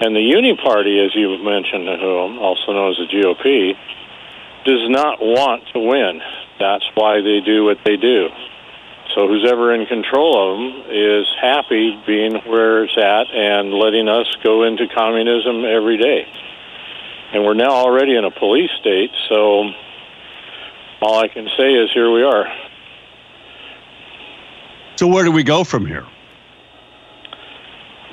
And 0.00 0.14
the 0.14 0.20
Uni 0.20 0.56
Party, 0.56 1.00
as 1.04 1.14
you 1.14 1.42
mentioned, 1.42 1.88
whom 1.88 2.38
also 2.38 2.72
known 2.72 2.92
as 2.92 2.98
the 2.98 3.08
GOP, 3.08 3.74
does 4.64 4.88
not 4.88 5.20
want 5.20 5.64
to 5.72 5.80
win. 5.80 6.20
That's 6.58 6.84
why 6.94 7.20
they 7.22 7.40
do 7.40 7.64
what 7.64 7.78
they 7.84 7.96
do. 7.96 8.28
So 9.14 9.26
who's 9.26 9.44
ever 9.50 9.74
in 9.74 9.86
control 9.86 10.38
of 10.38 10.58
them 10.58 10.90
is 10.90 11.26
happy 11.40 12.00
being 12.06 12.34
where 12.46 12.84
it's 12.84 12.96
at 12.96 13.26
and 13.34 13.74
letting 13.74 14.08
us 14.08 14.26
go 14.44 14.62
into 14.62 14.86
communism 14.94 15.64
every 15.64 15.96
day. 15.96 16.26
And 17.32 17.44
we're 17.44 17.54
now 17.54 17.70
already 17.70 18.16
in 18.16 18.24
a 18.24 18.30
police 18.30 18.70
state, 18.80 19.10
so 19.28 19.70
all 21.00 21.18
I 21.18 21.28
can 21.28 21.48
say 21.56 21.74
is 21.74 21.90
here 21.92 22.12
we 22.12 22.22
are. 22.22 22.46
So 24.96 25.08
where 25.08 25.24
do 25.24 25.32
we 25.32 25.42
go 25.42 25.64
from 25.64 25.86
here? 25.86 26.06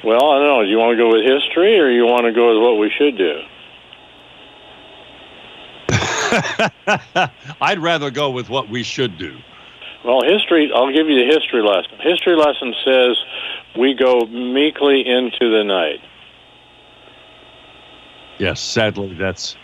Well, 0.03 0.31
I 0.31 0.39
don't 0.39 0.47
know. 0.47 0.63
Do 0.63 0.69
you 0.69 0.77
want 0.77 0.97
to 0.97 1.03
go 1.03 1.11
with 1.11 1.25
history 1.25 1.79
or 1.79 1.89
you 1.91 2.05
want 2.05 2.25
to 2.25 2.31
go 2.31 2.53
with 2.53 2.63
what 2.63 2.77
we 2.77 2.89
should 2.97 3.17
do? 3.17 3.41
I'd 7.61 7.79
rather 7.79 8.09
go 8.09 8.31
with 8.31 8.49
what 8.49 8.69
we 8.69 8.83
should 8.83 9.17
do. 9.17 9.37
Well, 10.07 10.21
history, 10.23 10.71
I'll 10.73 10.93
give 10.93 11.09
you 11.09 11.17
the 11.25 11.29
history 11.35 11.61
lesson. 11.61 11.91
History 11.99 12.37
lesson 12.37 12.73
says 12.85 13.17
we 13.77 13.93
go 13.93 14.21
meekly 14.25 15.05
into 15.05 15.51
the 15.51 15.65
night. 15.65 15.99
Yes, 18.37 18.61
sadly, 18.61 19.13
that's 19.15 19.57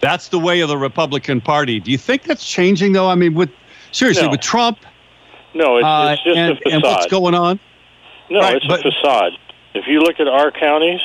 that's 0.00 0.28
the 0.30 0.38
way 0.40 0.60
of 0.62 0.68
the 0.68 0.76
Republican 0.76 1.40
Party. 1.40 1.78
Do 1.78 1.92
you 1.92 1.98
think 1.98 2.24
that's 2.24 2.44
changing, 2.44 2.92
though? 2.92 3.08
I 3.08 3.14
mean, 3.14 3.34
with 3.34 3.50
seriously, 3.92 4.24
No. 4.24 4.30
with 4.32 4.40
Trump 4.40 4.78
No, 5.54 5.76
it's, 5.76 5.84
uh, 5.86 6.10
it's 6.14 6.24
just 6.24 6.36
and, 6.36 6.52
a 6.52 6.56
facade. 6.56 6.72
and 6.72 6.82
what's 6.82 7.06
going 7.06 7.34
on? 7.36 7.60
No, 8.30 8.40
Right, 8.40 8.56
it's 8.56 8.66
but- 8.66 8.80
a 8.84 8.90
facade. 8.90 9.32
If 9.74 9.86
you 9.86 10.00
look 10.00 10.18
at 10.18 10.26
our 10.26 10.50
counties, 10.50 11.00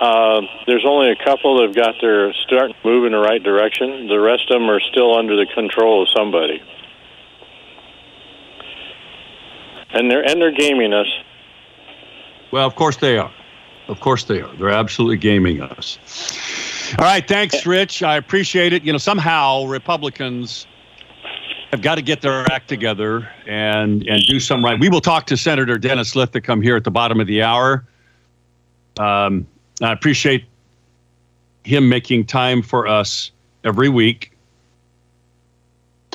uh, 0.00 0.40
there's 0.66 0.84
only 0.84 1.10
a 1.10 1.16
couple 1.16 1.58
that 1.58 1.66
have 1.68 1.76
got 1.76 2.00
their 2.00 2.32
start 2.34 2.72
moving 2.84 3.12
in 3.12 3.12
the 3.12 3.18
right 3.24 3.42
direction. 3.42 4.08
The 4.08 4.18
rest 4.18 4.50
of 4.50 4.60
them 4.60 4.68
are 4.68 4.80
still 4.80 5.14
under 5.16 5.36
the 5.36 5.46
control 5.46 6.02
of 6.02 6.08
somebody, 6.14 6.60
and 9.92 10.10
they're 10.10 10.26
and 10.26 10.40
they're 10.40 10.52
gaming 10.52 10.92
us. 10.92 11.08
Well, 12.50 12.66
of 12.66 12.74
course 12.74 12.96
they 12.96 13.18
are. 13.18 13.32
Of 13.88 14.00
course 14.00 14.24
they 14.24 14.40
are. 14.40 14.54
They're 14.56 14.70
absolutely 14.70 15.16
gaming 15.16 15.60
us. 15.60 15.98
All 16.98 17.04
right, 17.04 17.26
thanks, 17.26 17.66
Rich. 17.66 18.02
I 18.02 18.16
appreciate 18.16 18.72
it. 18.72 18.84
You 18.84 18.92
know, 18.92 18.98
somehow 18.98 19.64
Republicans 19.64 20.66
have 21.70 21.80
got 21.80 21.94
to 21.94 22.02
get 22.02 22.20
their 22.20 22.50
act 22.52 22.68
together 22.68 23.28
and 23.46 24.06
and 24.06 24.22
do 24.26 24.38
some 24.38 24.64
right. 24.64 24.78
We 24.78 24.88
will 24.88 25.00
talk 25.00 25.26
to 25.26 25.36
Senator 25.36 25.78
Dennis 25.78 26.14
Linthicum 26.14 26.60
here 26.60 26.76
at 26.76 26.84
the 26.84 26.90
bottom 26.90 27.20
of 27.20 27.26
the 27.26 27.42
hour. 27.42 27.84
Um, 28.98 29.46
I 29.80 29.92
appreciate 29.92 30.44
him 31.64 31.88
making 31.88 32.26
time 32.26 32.62
for 32.62 32.86
us 32.86 33.30
every 33.64 33.88
week. 33.88 34.32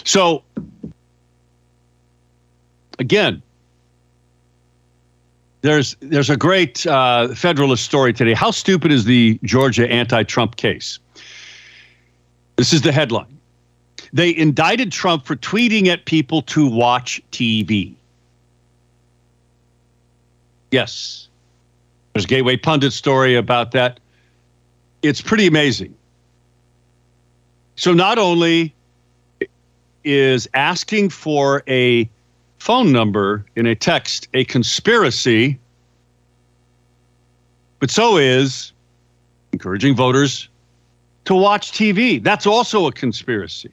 So, 0.04 0.44
again, 3.00 3.42
there's 5.68 5.98
there's 6.00 6.30
a 6.30 6.38
great 6.38 6.88
uh, 6.88 7.28
Federalist 7.36 7.84
story 7.84 8.14
today. 8.14 8.34
How 8.34 8.52
stupid 8.52 8.92
is 8.92 9.04
the 9.04 9.38
Georgia 9.44 9.90
anti-Trump 9.92 10.56
case? 10.56 10.98
This 12.56 12.72
is 12.72 12.82
the 12.82 12.92
headline. 12.92 13.38
They 14.14 14.36
indicted 14.36 14.94
Trump 14.94 15.26
for 15.26 15.36
tweeting 15.36 15.88
at 15.88 16.06
people 16.06 16.42
to 16.44 16.66
watch 16.68 17.22
TV. 17.32 17.94
Yes. 20.72 21.28
There's 22.14 22.24
a 22.24 22.28
Gateway 22.28 22.56
Pundit 22.56 22.94
story 22.94 23.36
about 23.36 23.72
that. 23.72 24.00
It's 25.02 25.22
pretty 25.22 25.48
amazing. 25.48 25.94
So 27.76 27.94
not 27.94 28.18
only 28.18 28.74
is 30.04 30.48
asking 30.54 31.10
for 31.10 31.62
a 31.68 32.10
phone 32.68 32.92
number 32.92 33.46
in 33.56 33.66
a 33.66 33.74
text 33.74 34.28
a 34.34 34.44
conspiracy, 34.44 35.58
but 37.80 37.90
so 37.90 38.18
is 38.18 38.74
encouraging 39.54 39.96
voters 39.96 40.50
to 41.24 41.34
watch 41.34 41.72
TV. 41.72 42.22
That's 42.22 42.46
also 42.46 42.86
a 42.86 42.92
conspiracy. 42.92 43.72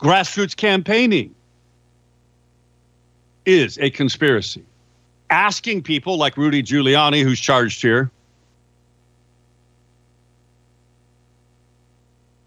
Grassroots 0.00 0.56
campaigning 0.56 1.34
is 3.44 3.76
a 3.76 3.90
conspiracy. 3.90 4.64
Asking 5.28 5.82
people 5.82 6.16
like 6.16 6.38
Rudy 6.38 6.62
Giuliani, 6.62 7.22
who's 7.22 7.38
charged 7.38 7.82
here, 7.82 8.10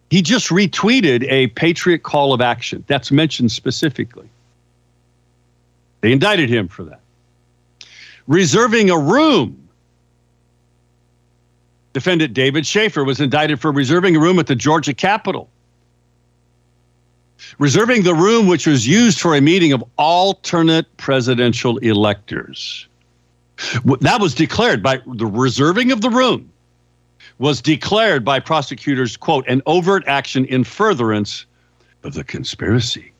he 0.09 0.21
just 0.21 0.49
retweeted 0.49 1.25
a 1.29 1.47
Patriot 1.47 2.03
call 2.03 2.33
of 2.33 2.41
action. 2.41 2.83
That's 2.87 3.11
mentioned 3.11 3.51
specifically. 3.51 4.27
They 6.01 6.11
indicted 6.11 6.49
him 6.49 6.67
for 6.67 6.83
that. 6.85 7.01
Reserving 8.27 8.89
a 8.89 8.97
room. 8.97 9.55
Defendant 11.93 12.33
David 12.33 12.65
Shafer 12.65 13.03
was 13.03 13.19
indicted 13.19 13.59
for 13.59 13.71
reserving 13.71 14.15
a 14.15 14.19
room 14.19 14.39
at 14.39 14.47
the 14.47 14.55
Georgia 14.55 14.93
Capitol. 14.93 15.49
Reserving 17.57 18.03
the 18.03 18.13
room 18.13 18.47
which 18.47 18.67
was 18.67 18.87
used 18.87 19.19
for 19.19 19.35
a 19.35 19.41
meeting 19.41 19.73
of 19.73 19.83
alternate 19.97 20.85
presidential 20.97 21.77
electors. 21.79 22.87
That 24.01 24.21
was 24.21 24.33
declared 24.33 24.81
by 24.81 25.01
the 25.05 25.25
reserving 25.25 25.91
of 25.91 26.01
the 26.01 26.09
room 26.09 26.48
was 27.39 27.61
declared 27.61 28.23
by 28.23 28.39
prosecutors, 28.39 29.17
quote, 29.17 29.47
an 29.47 29.61
overt 29.65 30.03
action 30.07 30.45
in 30.45 30.63
furtherance 30.63 31.45
of 32.03 32.13
the 32.13 32.23
conspiracy. 32.23 33.11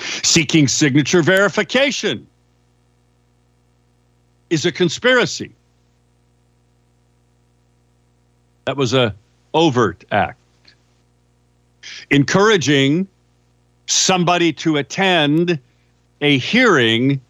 Seeking 0.00 0.66
signature 0.66 1.22
verification 1.22 2.26
is 4.50 4.64
a 4.64 4.72
conspiracy. 4.72 5.52
That 8.64 8.76
was 8.76 8.94
a 8.94 9.14
overt 9.54 10.04
act. 10.10 10.38
Encouraging 12.10 13.06
somebody 13.86 14.52
to 14.54 14.76
attend 14.76 15.58
a 16.20 16.38
hearing 16.38 17.20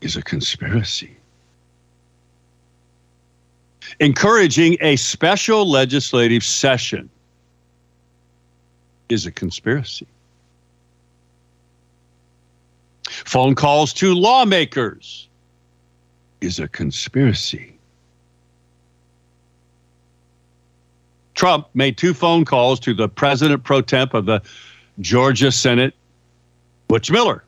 is 0.00 0.16
a 0.16 0.22
conspiracy 0.22 1.16
encouraging 4.00 4.78
a 4.80 4.96
special 4.96 5.68
legislative 5.68 6.42
session 6.42 7.08
is 9.10 9.26
a 9.26 9.30
conspiracy. 9.30 10.06
Phone 13.04 13.54
calls 13.54 13.92
to 13.94 14.14
lawmakers 14.14 15.28
is 16.40 16.58
a 16.58 16.66
conspiracy. 16.68 17.76
Trump 21.34 21.68
made 21.74 21.96
two 21.96 22.14
phone 22.14 22.44
calls 22.44 22.80
to 22.80 22.94
the 22.94 23.08
president 23.08 23.64
pro 23.64 23.80
temp 23.80 24.14
of 24.14 24.26
the 24.26 24.42
Georgia 25.00 25.52
Senate, 25.52 25.94
Butch 26.88 27.10
Miller. 27.10 27.44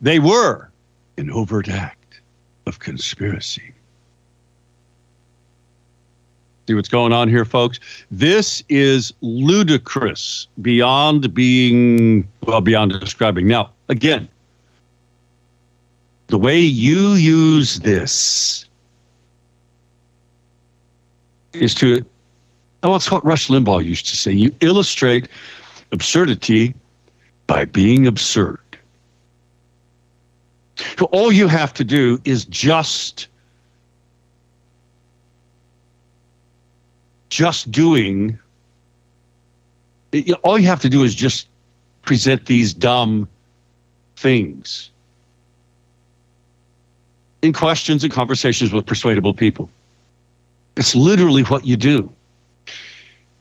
They 0.00 0.18
were 0.18 0.70
an 1.18 1.30
overt 1.30 1.68
act. 1.68 1.98
of 2.66 2.78
conspiracy. 2.78 3.73
See 6.66 6.74
what's 6.74 6.88
going 6.88 7.12
on 7.12 7.28
here, 7.28 7.44
folks? 7.44 7.78
This 8.10 8.62
is 8.70 9.12
ludicrous 9.20 10.48
beyond 10.62 11.34
being, 11.34 12.26
well, 12.44 12.62
beyond 12.62 12.98
describing. 13.00 13.46
Now, 13.46 13.70
again, 13.90 14.28
the 16.28 16.38
way 16.38 16.58
you 16.58 17.12
use 17.12 17.80
this 17.80 18.64
is 21.52 21.74
to, 21.74 22.04
oh, 22.82 22.94
it's 22.94 23.10
what 23.10 23.22
Rush 23.24 23.48
Limbaugh 23.48 23.84
used 23.84 24.06
to 24.08 24.16
say 24.16 24.32
you 24.32 24.54
illustrate 24.60 25.28
absurdity 25.92 26.74
by 27.46 27.66
being 27.66 28.06
absurd. 28.06 28.58
So 30.98 31.04
all 31.12 31.30
you 31.30 31.46
have 31.46 31.74
to 31.74 31.84
do 31.84 32.18
is 32.24 32.46
just 32.46 33.28
just 37.34 37.68
doing 37.72 38.38
all 40.44 40.56
you 40.56 40.68
have 40.68 40.80
to 40.80 40.88
do 40.88 41.02
is 41.02 41.16
just 41.16 41.48
present 42.02 42.46
these 42.46 42.72
dumb 42.72 43.28
things 44.14 44.90
in 47.42 47.52
questions 47.52 48.04
and 48.04 48.12
conversations 48.12 48.72
with 48.72 48.86
persuadable 48.86 49.34
people. 49.34 49.68
It's 50.76 50.94
literally 50.94 51.42
what 51.42 51.66
you 51.66 51.76
do 51.76 52.08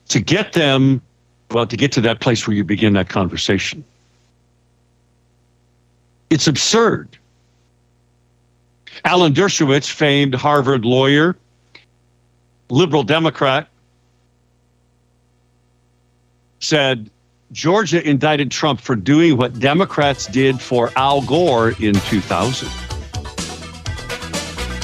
to 0.10 0.20
get 0.20 0.54
them, 0.54 1.00
well, 1.52 1.68
to 1.68 1.78
get 1.78 1.92
to 1.92 2.02
that 2.02 2.20
place 2.20 2.48
where 2.48 2.58
you 2.58 2.64
begin 2.64 2.94
that 2.94 3.10
conversation. 3.10 3.84
It's 6.32 6.48
absurd. 6.48 7.16
Alan 9.06 9.34
Dershowitz, 9.36 9.88
famed 9.88 10.34
Harvard 10.34 10.84
lawyer, 10.84 11.36
liberal 12.70 13.04
Democrat, 13.04 13.68
said 16.64 17.10
Georgia 17.52 18.08
indicted 18.08 18.50
Trump 18.50 18.80
for 18.80 18.96
doing 18.96 19.38
what 19.38 19.60
Democrats 19.60 20.26
did 20.28 20.60
for 20.60 20.92
Al 20.96 21.22
Gore 21.22 21.74
in 21.80 21.94
2000. 21.94 22.68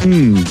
Hmm. 0.01 0.43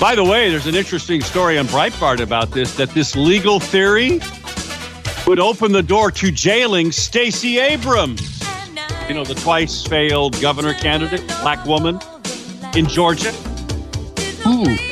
By 0.00 0.14
the 0.16 0.24
way, 0.24 0.50
there's 0.50 0.66
an 0.66 0.74
interesting 0.74 1.20
story 1.20 1.58
on 1.58 1.66
Breitbart 1.66 2.20
about 2.20 2.50
this 2.50 2.74
that 2.76 2.90
this 2.90 3.14
legal 3.14 3.60
theory 3.60 4.20
would 5.26 5.38
open 5.38 5.70
the 5.70 5.82
door 5.82 6.10
to 6.10 6.32
jailing 6.32 6.90
Stacey 6.90 7.58
Abrams. 7.58 8.42
You 9.08 9.14
know, 9.14 9.24
the 9.24 9.34
twice 9.34 9.84
failed 9.86 10.40
governor 10.40 10.74
candidate, 10.74 11.26
black 11.42 11.64
woman 11.66 12.00
in 12.74 12.86
Georgia. 12.86 13.32
Ooh. 14.46 14.91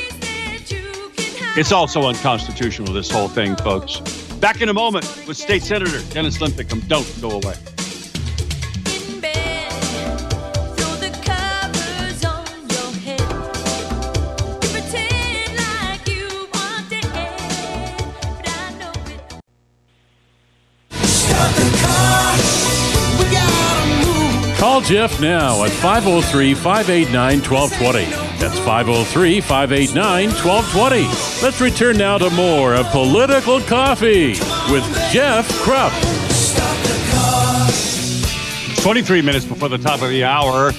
It's 1.57 1.73
also 1.73 2.03
unconstitutional, 2.03 2.93
this 2.93 3.11
whole 3.11 3.27
thing, 3.27 3.57
folks. 3.57 3.99
Back 4.39 4.61
in 4.61 4.69
a 4.69 4.73
moment 4.73 5.05
with 5.27 5.35
State 5.35 5.63
Senator 5.63 6.01
Dennis 6.13 6.39
Linthicum. 6.39 6.79
Don't 6.87 7.05
go 7.21 7.31
away. 7.31 7.55
Call 24.57 24.79
Jeff 24.79 25.19
now 25.19 25.65
at 25.65 25.71
503 25.71 26.53
589 26.53 27.41
1220. 27.41 28.20
That's 28.41 28.57
503 28.57 29.39
589 29.39 30.29
1220. 30.29 31.03
Let's 31.43 31.61
return 31.61 31.99
now 31.99 32.17
to 32.17 32.27
more 32.31 32.73
of 32.73 32.87
Political 32.87 33.61
Coffee 33.61 34.29
with 34.71 34.83
Jeff 35.11 35.47
Kropf. 35.59 35.91
23 38.81 39.21
minutes 39.21 39.45
before 39.45 39.69
the 39.69 39.77
top 39.77 40.01
of 40.01 40.09
the 40.09 40.23
hour. 40.23 40.71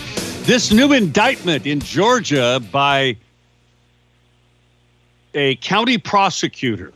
This 0.43 0.73
new 0.73 0.93
indictment 0.93 1.65
in 1.65 1.79
Georgia 1.79 2.61
by 2.73 3.17
a 5.35 5.55
county 5.55 5.99
prosecutor 5.99 6.93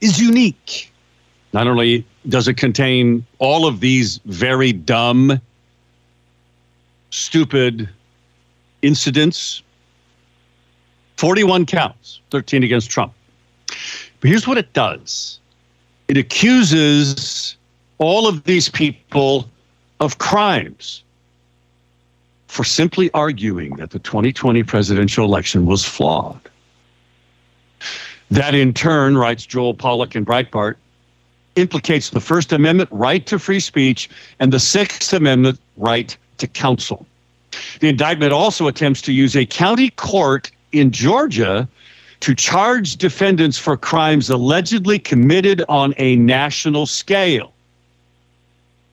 is 0.00 0.18
unique. 0.18 0.90
Not 1.52 1.66
only 1.66 2.06
does 2.30 2.48
it 2.48 2.54
contain 2.54 3.26
all 3.40 3.66
of 3.66 3.80
these 3.80 4.20
very 4.24 4.72
dumb, 4.72 5.38
stupid 7.10 7.90
incidents, 8.82 9.62
41 11.16 11.66
counts, 11.66 12.20
13 12.30 12.62
against 12.62 12.90
Trump. 12.90 13.12
But 14.20 14.30
here's 14.30 14.46
what 14.46 14.58
it 14.58 14.72
does 14.72 15.40
it 16.08 16.16
accuses 16.16 17.56
all 17.98 18.26
of 18.26 18.44
these 18.44 18.68
people 18.68 19.48
of 20.00 20.18
crimes 20.18 21.02
for 22.46 22.64
simply 22.64 23.10
arguing 23.12 23.76
that 23.76 23.90
the 23.90 23.98
2020 23.98 24.62
presidential 24.62 25.24
election 25.24 25.66
was 25.66 25.84
flawed. 25.84 26.40
That 28.30 28.54
in 28.54 28.72
turn, 28.72 29.16
writes 29.18 29.44
Joel 29.44 29.74
Pollak 29.74 30.16
in 30.16 30.24
Breitbart, 30.24 30.76
implicates 31.56 32.10
the 32.10 32.20
First 32.20 32.52
Amendment 32.52 32.88
right 32.92 33.26
to 33.26 33.38
free 33.38 33.60
speech 33.60 34.08
and 34.38 34.52
the 34.52 34.60
Sixth 34.60 35.12
Amendment 35.12 35.60
right 35.76 36.16
to 36.38 36.46
counsel. 36.46 37.06
The 37.80 37.88
indictment 37.88 38.32
also 38.32 38.66
attempts 38.66 39.02
to 39.02 39.12
use 39.12 39.36
a 39.36 39.46
county 39.46 39.90
court 39.90 40.50
in 40.72 40.90
Georgia 40.90 41.68
to 42.20 42.34
charge 42.34 42.96
defendants 42.96 43.58
for 43.58 43.76
crimes 43.76 44.28
allegedly 44.28 44.98
committed 44.98 45.62
on 45.68 45.94
a 45.98 46.16
national 46.16 46.86
scale 46.86 47.52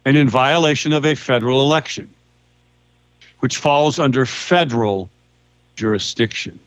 and 0.06 0.16
in 0.16 0.30
violation 0.30 0.94
of 0.94 1.06
a 1.06 1.16
federal 1.16 1.62
election, 1.62 2.14
which 3.40 3.58
falls 3.58 3.98
under 3.98 4.26
federal 4.26 5.10
jurisdiction. 5.76 6.60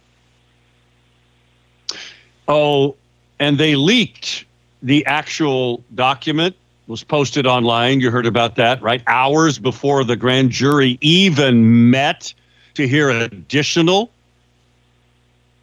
Oh, 2.48 2.96
and 3.38 3.59
they 3.59 3.76
leaked 3.76 4.44
the 4.83 5.07
actual 5.07 5.85
document 5.94 6.57
was 6.88 7.05
posted 7.05 7.46
online. 7.46 8.01
You 8.01 8.11
heard 8.11 8.27
about 8.27 8.57
that, 8.57 8.83
right? 8.83 9.03
Hours 9.07 9.59
before 9.59 10.05
the 10.05 10.16
grand 10.16 10.51
jury 10.51 10.96
even 11.03 11.90
met 11.90 12.33
to 12.74 12.88
hear 12.88 13.11
additional 13.11 14.11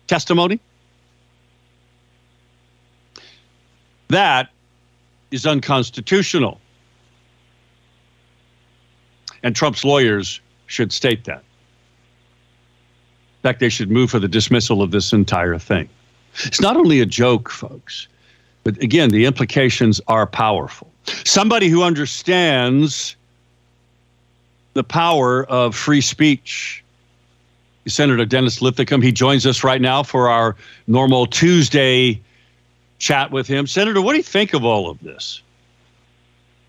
testimony. 0.08 0.60
That 4.10 4.50
is 5.32 5.48
unconstitutional. 5.48 6.62
And 9.42 9.56
Trump's 9.56 9.84
lawyers 9.84 10.40
should 10.68 10.94
state 10.94 11.24
that. 11.26 11.40
In 11.40 13.42
fact, 13.42 13.60
they 13.60 13.70
should 13.70 13.90
move 13.90 14.12
for 14.12 14.20
the 14.20 14.28
dismissal 14.28 14.84
of 14.84 14.92
this 14.92 15.12
entire 15.12 15.58
thing. 15.58 15.90
It's 16.44 16.62
not 16.62 16.78
only 16.78 17.00
a 17.00 17.06
joke, 17.06 17.50
folks, 17.50 18.08
but 18.64 18.82
again, 18.84 19.10
the 19.10 19.26
implications 19.26 20.00
are 20.08 20.28
powerful. 20.28 20.92
Somebody 21.24 21.70
who 21.70 21.84
understands 21.84 23.16
the 24.74 24.84
power 24.84 25.46
of 25.46 25.76
free 25.76 26.02
speech. 26.02 26.84
Senator 27.88 28.26
Dennis 28.26 28.62
Linthicum, 28.62 29.02
he 29.02 29.12
joins 29.12 29.46
us 29.46 29.64
right 29.64 29.82
now 29.82 30.04
for 30.04 30.30
our 30.30 30.56
normal 30.88 31.28
Tuesday 31.28 32.20
chat 32.98 33.32
with 33.32 33.48
him. 33.48 33.68
Senator, 33.68 34.02
what 34.02 34.14
do 34.14 34.18
you 34.18 34.24
think 34.24 34.54
of 34.54 34.66
all 34.66 34.90
of 34.90 35.00
this? 35.02 35.42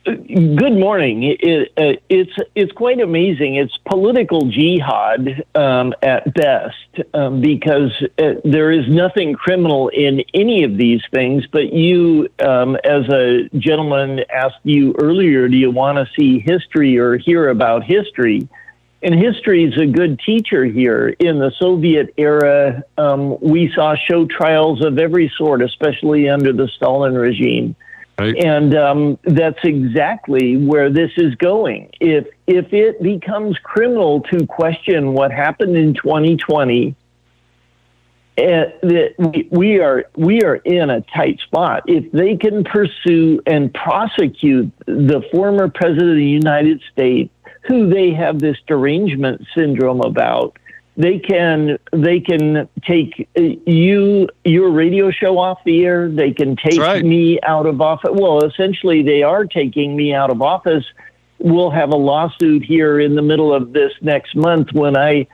Good 0.07 0.79
morning. 0.79 1.25
It, 1.25 1.73
uh, 1.77 1.99
it's 2.09 2.31
it's 2.55 2.71
quite 2.71 3.01
amazing. 3.01 3.57
It's 3.57 3.77
political 3.79 4.43
jihad 4.43 5.45
um, 5.57 5.95
at 6.01 6.33
best 6.33 7.01
um, 7.13 7.41
because 7.41 7.91
uh, 8.17 8.35
there 8.45 8.71
is 8.71 8.89
nothing 8.89 9.35
criminal 9.35 9.89
in 9.89 10.23
any 10.33 10.63
of 10.63 10.77
these 10.77 11.03
things. 11.13 11.45
But 11.51 11.73
you, 11.73 12.29
um, 12.39 12.77
as 12.85 13.09
a 13.09 13.49
gentleman 13.59 14.21
asked 14.33 14.61
you 14.63 14.95
earlier, 14.97 15.49
do 15.49 15.57
you 15.57 15.73
want 15.73 15.99
to 15.99 16.09
see 16.15 16.39
history 16.39 16.99
or 16.99 17.17
hear 17.17 17.49
about 17.49 17.83
history? 17.83 18.49
And 19.03 19.13
history 19.13 19.65
is 19.65 19.77
a 19.77 19.87
good 19.87 20.21
teacher 20.21 20.65
here. 20.65 21.09
In 21.19 21.41
the 21.41 21.51
Soviet 21.59 22.15
era, 22.17 22.85
um, 22.97 23.41
we 23.41 23.73
saw 23.75 23.97
show 23.97 24.25
trials 24.27 24.85
of 24.85 25.01
every 25.01 25.33
sort, 25.37 25.63
especially 25.63 26.29
under 26.29 26.53
the 26.53 26.69
Stalin 26.77 27.15
regime. 27.15 27.75
Right. 28.19 28.37
And 28.43 28.75
um, 28.75 29.19
that's 29.25 29.59
exactly 29.63 30.57
where 30.57 30.91
this 30.91 31.11
is 31.19 31.35
going. 31.35 31.91
If 32.01 32.27
if 32.47 32.73
it 32.73 33.03
becomes 33.03 33.59
criminal 33.59 34.23
to 34.33 34.47
question 34.47 35.13
what 35.13 35.31
happened 35.31 35.77
in 35.77 35.93
2020, 35.93 36.97
uh, 38.39 38.65
we, 38.83 39.49
we 39.51 39.81
are 39.81 40.05
we 40.17 40.41
are 40.43 40.57
in 40.57 40.89
a 40.89 41.03
tight 41.03 41.41
spot. 41.41 41.83
If 41.87 42.11
they 42.13 42.37
can 42.37 42.65
pursue 42.65 43.43
and 43.47 43.73
prosecute 43.75 44.73
the 44.87 45.23
former 45.31 45.69
president 45.69 46.11
of 46.11 46.17
the 46.17 46.25
United 46.25 46.81
States 46.91 47.31
who 47.67 47.89
they 47.91 48.13
have 48.13 48.39
this 48.39 48.57
derangement 48.67 49.47
syndrome 49.55 50.01
about. 50.01 50.57
They 50.97 51.19
can 51.19 51.79
they 51.93 52.21
can 52.21 52.69
take 52.87 53.29
uh, 53.39 53.43
you 53.67 54.29
your 54.45 54.71
radio 54.71 55.11
show 55.11 55.39
off 55.39 55.59
the 55.65 55.85
air. 55.85 56.09
They 56.09 56.33
can 56.33 56.57
take 56.57 56.81
right. 56.81 57.05
me 57.05 57.39
out 57.43 57.67
of 57.67 57.81
office. 57.83 58.11
Well, 58.13 58.45
essentially, 58.45 59.03
they 59.03 59.23
are 59.23 59.45
taking 59.45 59.95
me 59.95 60.15
out 60.15 60.31
of 60.31 60.41
office. 60.41 60.85
We'll 61.39 61.71
have 61.71 61.91
a 61.91 61.97
lawsuit 61.97 62.65
here 62.65 62.99
in 62.99 63.15
the 63.15 63.21
middle 63.21 63.53
of 63.53 63.75
this 63.75 63.93
next 64.01 64.35
month 64.35 64.73
when 64.73 64.97
I 64.97 65.27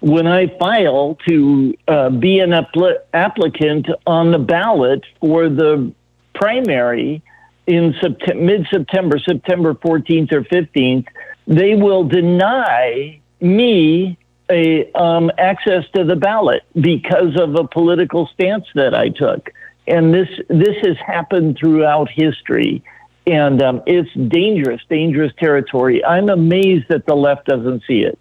when 0.00 0.26
I 0.26 0.46
file 0.58 1.18
to 1.28 1.74
uh, 1.86 2.08
be 2.08 2.40
an 2.40 2.50
appli- 2.50 2.98
applicant 3.12 3.88
on 4.06 4.30
the 4.30 4.38
ballot 4.38 5.04
for 5.20 5.50
the 5.50 5.92
primary 6.34 7.22
in 7.66 7.92
sept- 7.94 8.40
mid 8.40 8.66
September, 8.70 9.18
September 9.18 9.74
14th 9.74 10.32
or 10.32 10.42
15th, 10.42 11.06
they 11.46 11.74
will 11.74 12.04
deny 12.04 13.20
me 13.40 14.18
a 14.50 14.90
um, 14.92 15.30
access 15.38 15.84
to 15.94 16.04
the 16.04 16.16
ballot 16.16 16.62
because 16.80 17.40
of 17.40 17.54
a 17.54 17.66
political 17.66 18.26
stance 18.28 18.66
that 18.74 18.94
I 18.94 19.08
took. 19.08 19.50
And 19.86 20.12
this 20.12 20.28
this 20.48 20.76
has 20.82 20.96
happened 20.98 21.56
throughout 21.58 22.10
history, 22.10 22.82
and 23.26 23.62
um, 23.62 23.82
it's 23.86 24.12
dangerous, 24.14 24.82
dangerous 24.88 25.32
territory. 25.38 26.04
I'm 26.04 26.28
amazed 26.28 26.86
that 26.88 27.06
the 27.06 27.14
left 27.14 27.46
doesn't 27.46 27.82
see 27.86 28.00
it. 28.00 28.18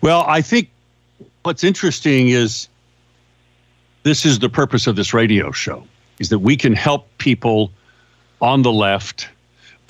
Well, 0.00 0.24
I 0.26 0.40
think 0.40 0.70
what's 1.42 1.64
interesting 1.64 2.28
is 2.28 2.68
this 4.02 4.24
is 4.24 4.38
the 4.38 4.48
purpose 4.48 4.86
of 4.86 4.96
this 4.96 5.12
radio 5.12 5.50
show 5.50 5.86
is 6.18 6.28
that 6.28 6.38
we 6.38 6.56
can 6.56 6.74
help 6.74 7.06
people 7.18 7.70
on 8.40 8.62
the 8.62 8.72
left 8.72 9.28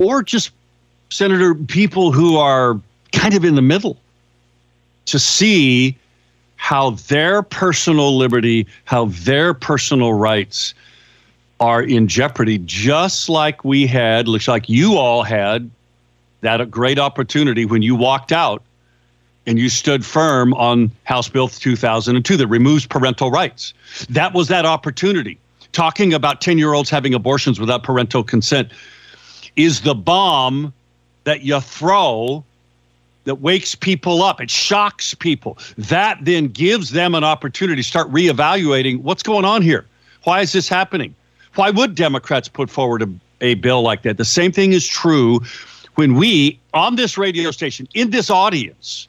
or 0.02 0.22
just 0.22 0.50
senator 1.10 1.54
people 1.54 2.12
who 2.12 2.36
are 2.36 2.80
kind 3.12 3.34
of 3.34 3.44
in 3.44 3.54
the 3.54 3.62
middle 3.62 3.98
to 5.06 5.18
see 5.18 5.96
how 6.56 6.90
their 6.90 7.42
personal 7.42 8.16
liberty, 8.16 8.66
how 8.84 9.06
their 9.06 9.52
personal 9.52 10.14
rights 10.14 10.74
are 11.60 11.82
in 11.82 12.08
jeopardy, 12.08 12.58
just 12.58 13.28
like 13.28 13.64
we 13.64 13.86
had, 13.86 14.28
looks 14.28 14.48
like 14.48 14.68
you 14.68 14.96
all 14.96 15.22
had 15.22 15.70
that 16.40 16.70
great 16.70 16.98
opportunity 16.98 17.64
when 17.64 17.82
you 17.82 17.94
walked 17.94 18.32
out 18.32 18.62
and 19.46 19.58
you 19.58 19.68
stood 19.68 20.04
firm 20.04 20.54
on 20.54 20.90
House 21.04 21.28
Bill 21.28 21.48
2002 21.48 22.36
that 22.36 22.46
removes 22.46 22.86
parental 22.86 23.30
rights. 23.30 23.74
That 24.08 24.32
was 24.32 24.48
that 24.48 24.64
opportunity. 24.64 25.38
Talking 25.72 26.14
about 26.14 26.40
10 26.40 26.58
year 26.58 26.72
olds 26.72 26.90
having 26.90 27.14
abortions 27.14 27.60
without 27.60 27.82
parental 27.82 28.24
consent 28.24 28.70
is 29.56 29.82
the 29.82 29.94
bomb 29.94 30.72
that 31.24 31.42
you 31.42 31.60
throw 31.60 32.44
that 33.24 33.36
wakes 33.36 33.74
people 33.74 34.22
up. 34.22 34.40
It 34.40 34.50
shocks 34.50 35.14
people. 35.14 35.58
That 35.76 36.18
then 36.22 36.48
gives 36.48 36.90
them 36.90 37.14
an 37.14 37.24
opportunity 37.24 37.82
to 37.82 37.88
start 37.88 38.10
reevaluating 38.10 39.02
what's 39.02 39.22
going 39.22 39.44
on 39.44 39.62
here. 39.62 39.86
Why 40.24 40.40
is 40.40 40.52
this 40.52 40.68
happening? 40.68 41.14
Why 41.54 41.70
would 41.70 41.94
Democrats 41.94 42.48
put 42.48 42.70
forward 42.70 43.02
a, 43.02 43.08
a 43.40 43.54
bill 43.54 43.82
like 43.82 44.02
that? 44.02 44.16
The 44.16 44.24
same 44.24 44.52
thing 44.52 44.72
is 44.72 44.86
true 44.86 45.40
when 45.94 46.14
we, 46.14 46.58
on 46.72 46.96
this 46.96 47.16
radio 47.16 47.50
station, 47.50 47.88
in 47.94 48.10
this 48.10 48.30
audience, 48.30 49.08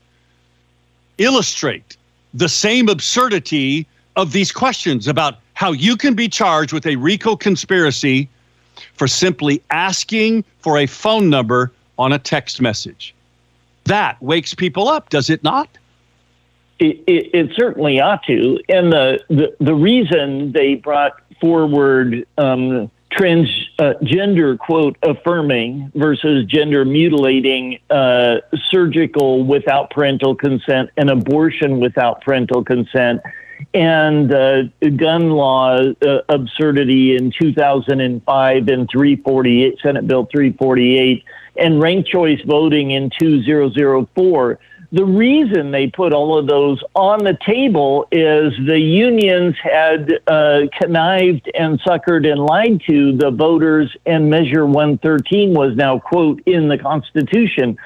illustrate 1.17 1.97
the 2.34 2.49
same 2.49 2.89
absurdity 2.89 3.88
of 4.15 4.32
these 4.32 4.51
questions 4.51 5.08
about 5.08 5.39
how 5.54 5.71
you 5.71 5.95
can 5.95 6.13
be 6.13 6.28
charged 6.28 6.73
with 6.73 6.86
a 6.86 6.95
RICO 6.97 7.36
conspiracy 7.36 8.30
for 8.93 9.08
simply 9.08 9.62
asking 9.71 10.43
for 10.60 10.78
a 10.78 10.86
phone 10.86 11.30
number 11.30 11.71
on 11.97 12.12
a 12.12 12.19
text 12.19 12.62
message. 12.62 13.15
That 13.86 14.21
wakes 14.21 14.54
people 14.54 14.88
up, 14.88 15.10
does 15.10 15.30
it 15.30 15.43
not? 15.43 15.69
It, 16.80 17.04
it, 17.08 17.30
it 17.34 17.52
certainly 17.56 18.00
ought 18.02 18.24
to. 18.24 18.60
And 18.67 18.91
the, 18.91 19.19
the, 19.30 19.56
the 19.60 19.76
reason 19.76 20.52
they 20.52 20.76
brought 20.76 21.13
forward 21.39 22.26
um, 22.38 22.91
transgender 23.12 24.56
uh, 24.56 24.58
quote 24.58 24.98
affirming 25.04 25.91
versus 25.95 26.45
gender 26.45 26.84
mutilating 26.84 27.80
uh, 27.89 28.38
surgical 28.69 29.43
without 29.43 29.89
parental 29.89 30.36
consent 30.36 30.89
and 30.98 31.10
abortion 31.10 31.80
without 31.80 32.21
parental 32.21 32.63
consent 32.63 33.21
and 33.74 34.34
uh, 34.34 34.63
gun 34.98 35.30
law 35.30 35.78
uh, 35.78 36.17
absurdity 36.28 37.15
in 37.15 37.32
2005 37.32 38.67
and 38.67 38.89
348 38.89 39.80
Senate 39.82 40.08
Bill 40.08 40.26
348 40.26 41.24
and 41.58 41.82
ranked 41.82 42.10
choice 42.10 42.41
voting 42.46 42.91
in 42.91 43.10
2004 43.20 44.60
the 44.96 45.04
reason 45.06 45.72
they 45.72 45.88
put 45.88 46.13
all 46.13 46.38
of 46.38 46.48
those 46.48 46.82
on 46.96 47.24
the 47.24 47.38
table 47.46 48.08
is 48.13 48.54
the 48.65 48.80
unions 48.80 49.56
had 49.62 50.22
uh, 50.28 50.62
connived 50.80 51.52
and 51.54 51.82
suckered 51.82 52.26
and 52.26 52.39
lied 52.39 52.82
to 52.88 53.12
the 53.18 53.30
voters, 53.30 53.94
and 54.06 54.30
Measure 54.30 54.65
113 54.65 55.54
was 55.54 55.76
now, 55.76 56.00
quote, 56.00 56.41
in 56.46 56.70
the 56.70 56.78
Constitution. 56.78 57.78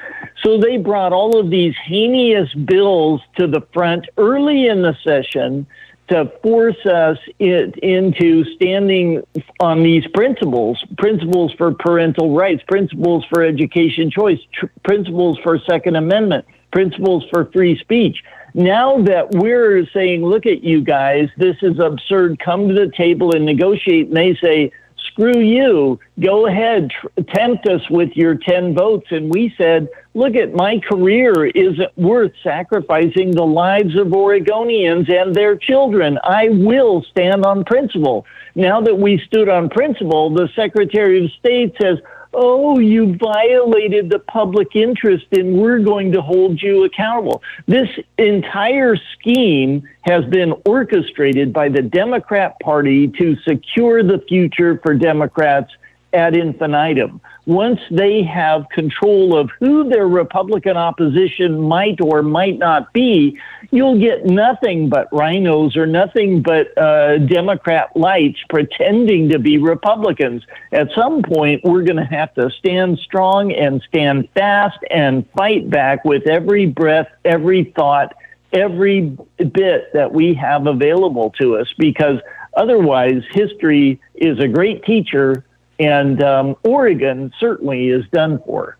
So 0.44 0.60
they 0.60 0.78
brought 0.78 1.12
all 1.12 1.40
of 1.40 1.50
these 1.50 1.74
heinous 1.84 2.54
bills 2.54 3.22
to 3.40 3.48
the 3.48 3.62
front 3.74 4.08
early 4.18 4.68
in 4.68 4.84
the 4.84 4.96
session 5.04 5.66
to 6.10 6.32
force 6.42 6.86
us 6.86 7.18
it 7.40 7.78
into 7.78 8.44
standing 8.56 9.24
on 9.60 9.84
these 9.84 10.06
principles 10.14 10.84
principles 10.98 11.54
for 11.58 11.74
parental 11.74 12.36
rights, 12.36 12.64
principles 12.68 13.26
for 13.30 13.44
education 13.44 14.10
choice, 14.10 14.40
tr- 14.54 14.66
principles 14.84 15.38
for 15.44 15.60
Second 15.60 15.96
Amendment 15.96 16.46
principles 16.72 17.26
for 17.32 17.46
free 17.52 17.78
speech. 17.80 18.24
Now 18.54 19.02
that 19.04 19.32
we're 19.32 19.86
saying, 19.94 20.24
look 20.24 20.46
at 20.46 20.64
you 20.64 20.82
guys, 20.82 21.30
this 21.38 21.58
is 21.62 21.80
absurd, 21.80 22.40
come 22.40 22.68
to 22.68 22.74
the 22.74 22.92
table 22.96 23.36
and 23.36 23.46
negotiate, 23.46 24.08
and 24.08 24.18
they 24.18 24.36
say, 24.36 24.72
screw 25.08 25.40
you, 25.40 26.00
go 26.20 26.48
ahead, 26.48 26.92
tr- 26.92 27.22
tempt 27.34 27.68
us 27.68 27.82
with 27.90 28.10
your 28.16 28.36
10 28.36 28.74
votes. 28.74 29.08
And 29.12 29.34
we 29.34 29.54
said, 29.58 29.90
look 30.14 30.36
at 30.36 30.54
my 30.54 30.80
career 30.80 31.46
isn't 31.48 31.98
worth 31.98 32.32
sacrificing 32.44 33.32
the 33.32 33.46
lives 33.46 33.96
of 33.96 34.08
Oregonians 34.08 35.12
and 35.12 35.36
their 35.36 35.56
children. 35.56 36.18
I 36.24 36.50
will 36.50 37.04
stand 37.04 37.46
on 37.46 37.64
principle. 37.66 38.26
Now 38.56 38.82
that 38.82 38.98
we 38.98 39.22
stood 39.26 39.50
on 39.50 39.70
principle, 39.70 40.30
the 40.34 40.50
Secretary 40.56 41.26
of 41.26 41.32
State 41.32 41.76
says, 41.82 42.00
oh, 42.34 42.80
you 42.80 43.16
violated 43.16 44.10
the 44.10 44.20
public 44.20 44.76
interest 44.76 45.26
and 45.32 45.58
we're 45.58 45.80
going 45.80 46.12
to 46.12 46.22
hold 46.22 46.62
you 46.62 46.84
accountable. 46.84 47.42
This 47.66 47.90
entire 48.18 48.96
scheme 49.14 49.88
has 50.02 50.26
been 50.26 50.54
orchestrated 50.66 51.52
by 51.52 51.70
the 51.70 51.82
Democrat 51.82 52.56
Party 52.62 53.08
to 53.08 53.36
secure 53.48 54.04
the 54.04 54.24
future 54.28 54.80
for 54.84 54.94
Democrats 54.94 55.72
ad 56.14 56.36
infinitum 56.36 57.22
once 57.50 57.80
they 57.90 58.22
have 58.22 58.70
control 58.70 59.36
of 59.36 59.50
who 59.60 59.90
their 59.90 60.08
Republican 60.08 60.78
opposition 60.78 61.60
might 61.60 62.00
or 62.00 62.22
might 62.22 62.60
not 62.60 62.94
be, 62.94 63.40
you'll 63.72 64.00
get 64.00 64.24
nothing 64.24 64.88
but 64.88 65.10
RINOs 65.10 65.76
or 65.76 65.88
nothing 65.88 66.44
but 66.44 66.78
uh, 66.78 67.18
Democrat 67.18 67.90
lights 67.96 68.38
pretending 68.50 69.30
to 69.30 69.40
be 69.40 69.58
Republicans. 69.58 70.44
At 70.72 70.90
some 70.94 71.24
point, 71.24 71.62
we're 71.64 71.82
going 71.82 71.98
to 71.98 72.06
have 72.06 72.32
to 72.36 72.52
stand 72.52 73.00
strong 73.00 73.52
and 73.52 73.82
stand 73.90 74.30
fast 74.36 74.78
and 74.92 75.28
fight 75.32 75.72
back 75.72 76.06
with 76.06 76.28
every 76.28 76.68
breath, 76.68 77.08
every 77.26 77.74
thought, 77.76 78.14
every 78.54 79.18
bit 79.38 79.92
that 79.94 80.14
we 80.14 80.36
have 80.36 80.68
available 80.68 81.32
to 81.40 81.58
us 81.58 81.74
because 81.80 82.20
otherwise 82.56 83.24
history 83.32 84.00
is 84.14 84.38
a 84.40 84.48
great 84.48 84.84
teacher 84.84 85.44
and 85.80 86.22
um, 86.22 86.56
Oregon 86.64 87.34
certainly 87.40 87.90
is 87.90 88.06
done 88.10 88.40
for. 88.46 88.78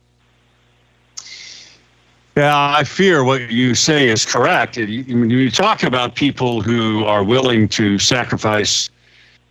Yeah, 2.36 2.56
I 2.56 2.84
fear 2.84 3.24
what 3.24 3.52
you 3.52 3.76
say 3.76 4.08
is 4.08 4.26
correct. 4.26 4.78
When 4.78 5.30
you 5.30 5.52
talk 5.52 5.84
about 5.84 6.16
people 6.16 6.62
who 6.62 7.04
are 7.04 7.24
willing 7.24 7.68
to 7.70 8.00
sacrifice 8.00 8.90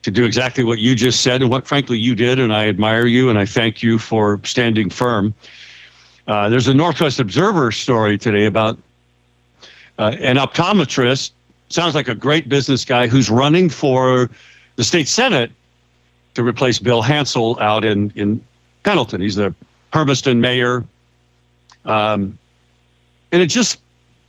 to 0.02 0.10
do 0.10 0.24
exactly 0.24 0.64
what 0.64 0.78
you 0.78 0.94
just 0.94 1.22
said 1.22 1.42
and 1.42 1.50
what, 1.50 1.66
frankly, 1.66 1.98
you 1.98 2.14
did, 2.14 2.38
and 2.38 2.54
I 2.54 2.68
admire 2.68 3.04
you 3.06 3.28
and 3.28 3.38
I 3.38 3.44
thank 3.44 3.82
you 3.82 3.98
for 3.98 4.40
standing 4.44 4.88
firm. 4.88 5.34
Uh, 6.26 6.48
there's 6.48 6.68
a 6.68 6.74
Northwest 6.74 7.20
Observer 7.20 7.72
story 7.72 8.16
today 8.16 8.46
about 8.46 8.78
uh, 9.98 10.14
an 10.20 10.36
optometrist, 10.36 11.32
sounds 11.68 11.94
like 11.94 12.08
a 12.08 12.14
great 12.14 12.48
business 12.48 12.84
guy, 12.84 13.06
who's 13.06 13.28
running 13.28 13.68
for 13.68 14.30
the 14.76 14.84
state 14.84 15.08
Senate 15.08 15.50
to 16.38 16.44
replace 16.44 16.78
Bill 16.78 17.02
Hansell 17.02 17.60
out 17.60 17.84
in, 17.84 18.12
in 18.14 18.40
Pendleton. 18.84 19.20
He's 19.20 19.34
the 19.34 19.52
Hermiston 19.92 20.40
mayor. 20.40 20.84
Um, 21.84 22.38
and 23.32 23.42
it 23.42 23.46
just, 23.46 23.80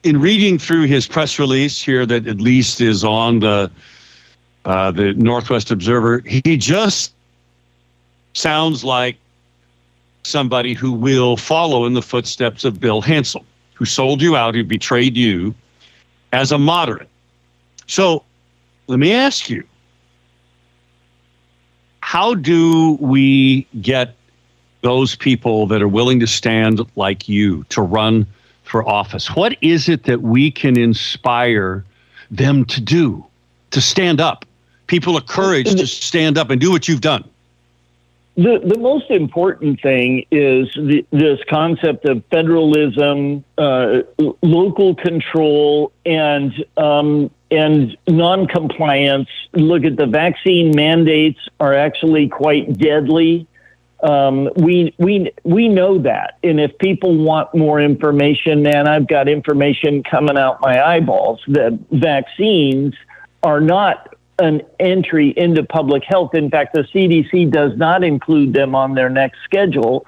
in 0.02 0.20
reading 0.20 0.58
through 0.58 0.88
his 0.88 1.06
press 1.06 1.38
release 1.38 1.80
here, 1.80 2.08
that 2.08 2.26
at 2.26 2.42
least 2.42 2.82
is 2.82 3.04
on 3.04 3.42
the 3.42 3.70
uh, 4.66 4.90
the 4.92 5.14
Northwest 5.14 5.70
Observer, 5.70 6.24
he 6.26 6.58
just 6.58 7.14
sounds 8.34 8.84
like 8.84 9.16
somebody 10.24 10.74
who 10.74 10.92
will 10.92 11.38
follow 11.38 11.86
in 11.86 11.94
the 11.94 12.02
footsteps 12.02 12.66
of 12.66 12.80
Bill 12.80 13.04
Hansell, 13.04 13.46
who 13.76 13.86
sold 13.86 14.20
you 14.20 14.36
out, 14.36 14.56
who 14.56 14.64
betrayed 14.64 15.16
you 15.16 15.54
as 16.34 16.52
a 16.52 16.58
moderate. 16.58 17.08
So 17.86 18.24
let 18.88 18.98
me 18.98 19.14
ask 19.14 19.48
you 19.48 19.64
how 22.10 22.34
do 22.34 22.94
we 22.94 23.68
get 23.82 24.16
those 24.82 25.16
people 25.16 25.68
that 25.68 25.80
are 25.80 25.88
willing 25.88 26.20
to 26.20 26.26
stand 26.26 26.82
like 26.96 27.30
you 27.30 27.64
to 27.66 27.84
run 27.84 28.26
for 28.64 28.84
office? 28.90 29.36
What 29.36 29.56
is 29.62 29.88
it 29.88 30.06
that 30.06 30.24
we 30.24 30.50
can 30.50 30.76
inspire 30.76 31.86
them 32.32 32.66
to 32.66 32.82
do, 32.82 33.24
to 33.70 33.80
stand 33.80 34.20
up? 34.20 34.44
People 34.88 35.18
of 35.18 35.28
courage 35.28 35.70
to 35.76 35.86
stand 35.86 36.40
up 36.40 36.50
and 36.50 36.60
do 36.60 36.72
what 36.72 36.88
you've 36.88 37.02
done. 37.02 37.24
The, 38.38 38.60
the 38.66 38.80
most 38.80 39.12
important 39.12 39.80
thing 39.80 40.26
is 40.32 40.68
the, 40.74 41.06
this 41.12 41.40
concept 41.48 42.06
of 42.06 42.26
federalism, 42.32 43.44
uh, 43.60 44.00
local 44.42 44.96
control, 44.96 45.92
and 46.08 46.66
um, 46.76 47.30
and 47.52 47.98
non-compliance. 48.08 49.30
Look 49.54 49.84
at 49.84 49.98
the 49.98 50.06
vaccine 50.06 50.72
mandates 50.76 51.40
are 51.60 51.74
actually 51.74 52.28
quite 52.28 52.78
deadly. 52.78 53.48
Um, 54.02 54.50
we 54.56 54.94
we 54.98 55.32
we 55.44 55.68
know 55.68 56.00
that, 56.00 56.38
and 56.42 56.60
if 56.60 56.78
people 56.78 57.18
want 57.18 57.54
more 57.54 57.82
information, 57.82 58.64
man, 58.64 58.88
I've 58.88 59.08
got 59.08 59.28
information 59.28 60.04
coming 60.04 60.38
out 60.38 60.62
my 60.62 60.82
eyeballs 60.82 61.42
that 61.48 61.78
vaccines 61.92 62.94
are 63.44 63.60
not 63.60 64.16
an 64.40 64.62
entry 64.80 65.34
into 65.36 65.64
public 65.64 66.04
health. 66.06 66.34
In 66.34 66.50
fact, 66.50 66.74
the 66.74 66.84
CDC 66.84 67.52
does 67.52 67.78
not 67.78 68.06
include 68.06 68.54
them 68.54 68.74
on 68.74 68.96
their 68.96 69.10
next 69.10 69.40
schedule 69.44 70.06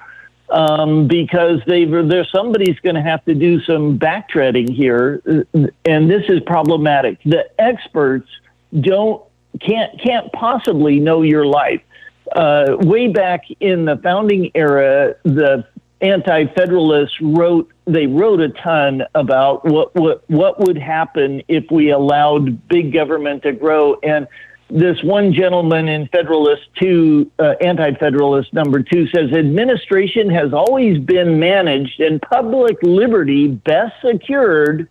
um, 0.52 1.08
because 1.08 1.60
they 1.66 1.84
there's 1.84 2.30
somebody's 2.30 2.78
going 2.80 2.94
to 2.94 3.02
have 3.02 3.24
to 3.24 3.34
do 3.34 3.60
some 3.62 3.98
backtreading 3.98 4.72
here, 4.72 5.22
and 5.84 6.10
this 6.10 6.24
is 6.28 6.40
problematic. 6.46 7.22
The 7.24 7.48
experts 7.58 8.28
don't 8.80 9.22
can't 9.60 10.00
can't 10.00 10.32
possibly 10.32 11.00
know 11.00 11.22
your 11.22 11.46
life 11.46 11.82
uh, 12.34 12.76
way 12.80 13.08
back 13.08 13.44
in 13.60 13.84
the 13.84 13.96
founding 13.98 14.50
era, 14.54 15.14
the 15.24 15.66
anti-federalists 16.00 17.20
wrote 17.20 17.70
they 17.84 18.06
wrote 18.06 18.40
a 18.40 18.48
ton 18.48 19.04
about 19.14 19.64
what 19.64 19.94
what 19.94 20.28
what 20.28 20.58
would 20.58 20.76
happen 20.76 21.42
if 21.46 21.64
we 21.70 21.90
allowed 21.90 22.68
big 22.68 22.92
government 22.92 23.42
to 23.44 23.52
grow 23.52 23.96
and 24.02 24.26
this 24.72 25.02
one 25.02 25.34
gentleman 25.34 25.86
in 25.88 26.08
Federalist 26.08 26.62
2, 26.80 27.30
uh, 27.38 27.54
Anti 27.60 27.94
Federalist 27.94 28.52
number 28.54 28.82
2, 28.82 29.08
says 29.08 29.32
administration 29.32 30.30
has 30.30 30.54
always 30.54 30.98
been 30.98 31.38
managed 31.38 32.00
and 32.00 32.20
public 32.22 32.78
liberty 32.82 33.48
best 33.48 33.94
secured 34.04 34.88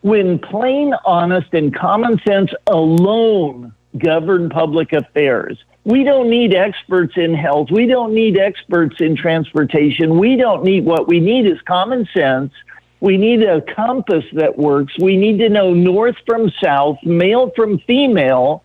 when 0.00 0.38
plain, 0.38 0.94
honest, 1.04 1.52
and 1.52 1.74
common 1.74 2.18
sense 2.26 2.50
alone 2.66 3.74
govern 3.98 4.48
public 4.48 4.92
affairs. 4.92 5.58
We 5.84 6.02
don't 6.02 6.30
need 6.30 6.54
experts 6.54 7.14
in 7.16 7.34
health. 7.34 7.68
We 7.70 7.86
don't 7.86 8.14
need 8.14 8.38
experts 8.38 8.96
in 9.00 9.16
transportation. 9.16 10.18
We 10.18 10.36
don't 10.36 10.64
need 10.64 10.86
what 10.86 11.08
we 11.08 11.20
need 11.20 11.46
is 11.46 11.60
common 11.66 12.08
sense. 12.14 12.52
We 13.00 13.18
need 13.18 13.42
a 13.42 13.60
compass 13.60 14.24
that 14.32 14.56
works. 14.56 14.94
We 14.98 15.18
need 15.18 15.38
to 15.40 15.50
know 15.50 15.74
north 15.74 16.16
from 16.26 16.50
south, 16.62 16.96
male 17.02 17.52
from 17.54 17.78
female, 17.80 18.64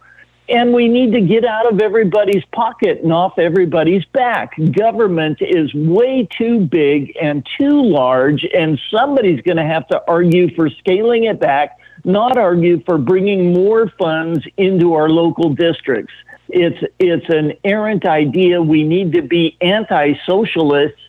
and 0.49 0.73
we 0.73 0.87
need 0.87 1.11
to 1.13 1.21
get 1.21 1.45
out 1.45 1.71
of 1.71 1.79
everybody's 1.79 2.43
pocket 2.45 3.01
and 3.03 3.13
off 3.13 3.37
everybody's 3.37 4.05
back. 4.05 4.53
Government 4.71 5.37
is 5.41 5.73
way 5.73 6.27
too 6.37 6.59
big 6.59 7.15
and 7.21 7.47
too 7.57 7.81
large, 7.83 8.45
and 8.57 8.79
somebody's 8.91 9.41
going 9.41 9.57
to 9.57 9.63
have 9.65 9.87
to 9.89 10.01
argue 10.07 10.53
for 10.55 10.69
scaling 10.69 11.25
it 11.25 11.39
back, 11.39 11.77
not 12.03 12.37
argue 12.37 12.81
for 12.83 12.97
bringing 12.97 13.53
more 13.53 13.91
funds 13.99 14.45
into 14.57 14.93
our 14.93 15.09
local 15.09 15.53
districts. 15.53 16.13
It's 16.49 16.83
it's 16.97 17.29
an 17.29 17.53
errant 17.63 18.05
idea. 18.05 18.61
We 18.61 18.83
need 18.83 19.13
to 19.13 19.21
be 19.21 19.55
anti-socialists. 19.61 20.97
In 20.97 21.08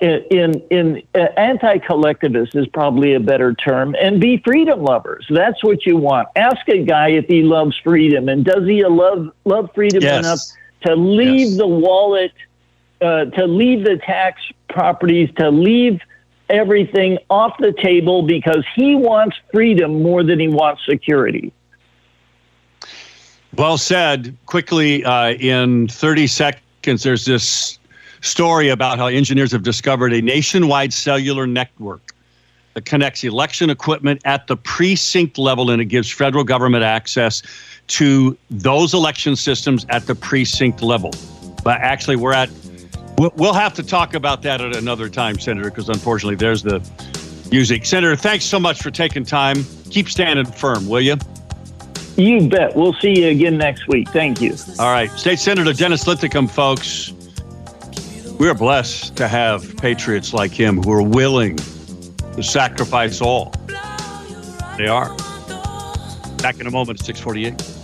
in, 0.00 0.62
in 0.70 1.02
uh, 1.14 1.18
anti-collectivist 1.36 2.54
is 2.54 2.66
probably 2.68 3.14
a 3.14 3.20
better 3.20 3.54
term, 3.54 3.96
and 4.00 4.20
be 4.20 4.38
freedom 4.44 4.82
lovers. 4.82 5.26
That's 5.28 5.62
what 5.64 5.86
you 5.86 5.96
want. 5.96 6.28
Ask 6.36 6.68
a 6.68 6.84
guy 6.84 7.08
if 7.10 7.26
he 7.26 7.42
loves 7.42 7.76
freedom, 7.82 8.28
and 8.28 8.44
does 8.44 8.66
he 8.66 8.84
love 8.84 9.32
love 9.44 9.70
freedom 9.74 10.02
yes. 10.02 10.18
enough 10.18 10.40
to 10.86 10.94
leave 10.94 11.48
yes. 11.48 11.56
the 11.56 11.66
wallet, 11.66 12.32
uh, 13.00 13.26
to 13.26 13.46
leave 13.46 13.84
the 13.84 13.96
tax 13.96 14.40
properties, 14.68 15.30
to 15.36 15.50
leave 15.50 16.00
everything 16.48 17.18
off 17.28 17.56
the 17.58 17.72
table 17.72 18.22
because 18.22 18.64
he 18.74 18.94
wants 18.94 19.36
freedom 19.52 20.02
more 20.02 20.22
than 20.22 20.38
he 20.38 20.48
wants 20.48 20.84
security. 20.86 21.52
Well 23.56 23.78
said. 23.78 24.36
Quickly, 24.46 25.04
uh, 25.04 25.32
in 25.32 25.88
30 25.88 26.26
seconds, 26.26 27.02
there's 27.02 27.24
this 27.24 27.77
story 28.20 28.68
about 28.68 28.98
how 28.98 29.06
engineers 29.06 29.52
have 29.52 29.62
discovered 29.62 30.12
a 30.12 30.20
nationwide 30.20 30.92
cellular 30.92 31.46
network 31.46 32.14
that 32.74 32.84
connects 32.84 33.24
election 33.24 33.70
equipment 33.70 34.20
at 34.24 34.46
the 34.46 34.56
precinct 34.56 35.38
level 35.38 35.70
and 35.70 35.80
it 35.82 35.86
gives 35.86 36.10
federal 36.10 36.44
government 36.44 36.84
access 36.84 37.42
to 37.88 38.36
those 38.50 38.94
election 38.94 39.34
systems 39.34 39.86
at 39.88 40.06
the 40.06 40.14
precinct 40.14 40.82
level. 40.82 41.10
But 41.64 41.80
actually, 41.80 42.16
we're 42.16 42.34
at, 42.34 42.50
we'll 43.18 43.54
have 43.54 43.74
to 43.74 43.82
talk 43.82 44.14
about 44.14 44.42
that 44.42 44.60
at 44.60 44.76
another 44.76 45.08
time, 45.08 45.38
Senator, 45.38 45.70
because 45.70 45.88
unfortunately, 45.88 46.36
there's 46.36 46.62
the 46.62 46.80
music. 47.50 47.84
Senator, 47.84 48.14
thanks 48.14 48.44
so 48.44 48.60
much 48.60 48.82
for 48.82 48.90
taking 48.90 49.24
time. 49.24 49.64
Keep 49.90 50.08
standing 50.08 50.46
firm, 50.46 50.86
will 50.86 51.00
you? 51.00 51.16
You 52.16 52.48
bet. 52.48 52.74
We'll 52.76 52.94
see 52.94 53.22
you 53.22 53.28
again 53.28 53.58
next 53.58 53.86
week. 53.88 54.08
Thank 54.10 54.40
you. 54.40 54.54
All 54.78 54.92
right. 54.92 55.10
State 55.12 55.38
Senator 55.38 55.72
Dennis 55.72 56.06
Linthicum, 56.06 56.48
folks. 56.48 57.12
We 58.38 58.48
are 58.48 58.54
blessed 58.54 59.16
to 59.16 59.26
have 59.26 59.76
patriots 59.78 60.32
like 60.32 60.52
him 60.52 60.80
who 60.80 60.92
are 60.92 61.02
willing 61.02 61.56
to 61.56 62.42
sacrifice 62.42 63.20
all. 63.20 63.52
They 64.76 64.86
are. 64.86 65.08
Back 66.36 66.60
in 66.60 66.68
a 66.68 66.70
moment 66.70 67.00
at 67.00 67.06
648. 67.06 67.77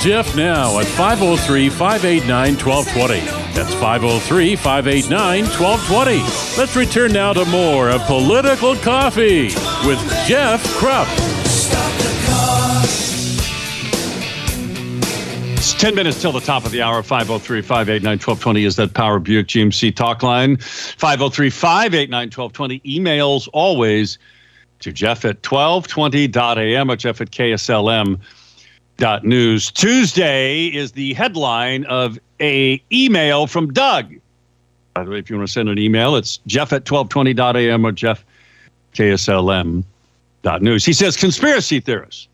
Jeff 0.00 0.36
now 0.36 0.78
at 0.78 0.86
503 0.86 1.68
589 1.68 2.56
1220. 2.56 3.20
That's 3.52 3.74
503 3.74 4.54
589 4.54 5.44
1220. 5.46 6.18
Let's 6.56 6.76
return 6.76 7.12
now 7.12 7.32
to 7.32 7.44
more 7.46 7.90
of 7.90 8.00
Political 8.02 8.76
Coffee 8.76 9.46
with 9.84 9.98
Jeff 10.24 10.64
Kropf. 10.78 11.08
It's 15.54 15.74
10 15.74 15.96
minutes 15.96 16.22
till 16.22 16.30
the 16.30 16.40
top 16.40 16.64
of 16.64 16.70
the 16.70 16.80
hour. 16.80 17.02
503 17.02 17.60
589 17.62 18.10
1220 18.12 18.64
is 18.64 18.76
that 18.76 18.94
Power 18.94 19.18
Buick 19.18 19.48
GMC 19.48 19.96
talk 19.96 20.22
line. 20.22 20.58
503 20.58 21.50
589 21.50 22.30
1220. 22.30 22.80
Emails 22.80 23.48
always 23.52 24.18
to 24.78 24.92
Jeff 24.92 25.24
at 25.24 25.42
1220.am 25.42 26.88
or 26.88 26.94
Jeff 26.94 27.20
at 27.20 27.32
KSLM 27.32 28.12
dot 28.14 28.20
news. 29.22 29.70
Tuesday 29.70 30.66
is 30.66 30.92
the 30.92 31.14
headline 31.14 31.84
of 31.84 32.18
a 32.40 32.82
email 32.92 33.46
from 33.46 33.72
Doug. 33.72 34.14
By 34.94 35.04
the 35.04 35.10
way, 35.10 35.18
if 35.18 35.30
you 35.30 35.36
want 35.36 35.48
to 35.48 35.52
send 35.52 35.68
an 35.68 35.78
email, 35.78 36.16
it's 36.16 36.38
jeff 36.46 36.72
at 36.72 36.84
1220.am 36.84 37.86
or 37.86 37.92
jeff 37.92 38.24
KSLM 38.94 39.84
dot 40.42 40.62
news. 40.62 40.84
He 40.84 40.92
says, 40.92 41.16
conspiracy 41.16 41.80
theorists. 41.80 42.28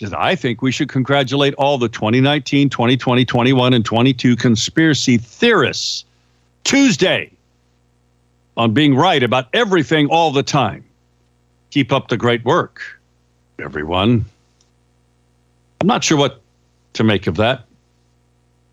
Says, 0.00 0.12
I 0.12 0.34
think 0.36 0.62
we 0.62 0.70
should 0.70 0.88
congratulate 0.88 1.54
all 1.54 1.76
the 1.76 1.88
2019, 1.88 2.70
2020, 2.70 3.24
21, 3.24 3.74
and 3.74 3.84
22 3.84 4.36
conspiracy 4.36 5.18
theorists 5.18 6.04
Tuesday 6.64 7.30
on 8.56 8.72
being 8.74 8.94
right 8.94 9.22
about 9.22 9.48
everything 9.52 10.06
all 10.08 10.30
the 10.32 10.42
time. 10.42 10.84
Keep 11.70 11.92
up 11.92 12.08
the 12.08 12.16
great 12.16 12.44
work, 12.44 12.80
everyone. 13.58 14.24
I'm 15.80 15.86
not 15.86 16.02
sure 16.02 16.18
what 16.18 16.40
to 16.94 17.04
make 17.04 17.26
of 17.26 17.36
that, 17.36 17.64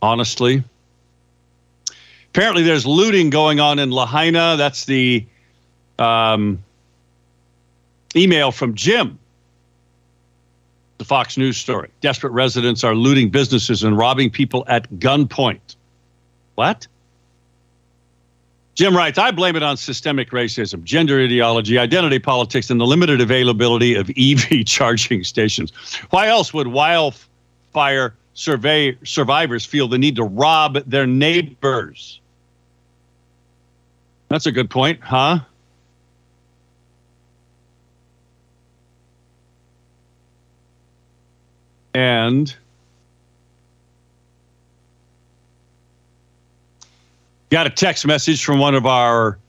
honestly. 0.02 0.64
Apparently, 2.30 2.64
there's 2.64 2.86
looting 2.86 3.30
going 3.30 3.60
on 3.60 3.80
in 3.80 3.92
Lahaina. 3.92 4.56
That's 4.58 4.86
the 4.86 5.26
um, 6.00 6.64
email 8.16 8.52
from 8.52 8.74
Jim. 8.74 9.20
The 10.98 11.06
Fox 11.06 11.38
News 11.38 11.58
story. 11.58 11.90
Desperate 12.02 12.32
residents 12.32 12.84
are 12.84 12.96
looting 12.96 13.30
businesses 13.30 13.84
and 13.84 13.98
robbing 13.98 14.32
people 14.32 14.66
at 14.68 14.90
gunpoint. 14.94 15.76
What? 16.56 16.88
Jim 18.76 18.96
writes, 18.96 19.18
I 19.18 19.32
blame 19.32 19.56
it 19.56 19.64
on 19.64 19.78
systemic 19.78 20.32
racism, 20.32 20.84
gender 20.84 21.22
ideology, 21.22 21.78
identity 21.78 22.20
politics, 22.20 22.70
and 22.70 22.80
the 22.80 22.86
limited 22.86 23.22
availability 23.22 23.96
of 23.96 24.10
EV 24.18 24.66
charging 24.66 25.24
stations. 25.24 25.72
Why 26.10 26.28
else 26.28 26.54
would 26.54 26.68
wildfire 26.68 28.14
survey 28.34 28.98
survivors 29.04 29.66
feel 29.66 29.88
the 29.88 29.98
need 29.98 30.18
to 30.18 30.26
rob 30.26 30.76
their 30.86 31.08
neighbors? 31.08 32.20
That's 34.28 34.46
a 34.46 34.52
good 34.52 34.70
point, 34.70 35.00
huh? 35.02 35.40
And 41.94 42.54
got 47.56 47.66
a 47.66 47.70
text 47.70 48.06
message 48.06 48.44
from 48.44 48.60
one 48.60 48.76
of 48.76 48.86
our 48.86 49.40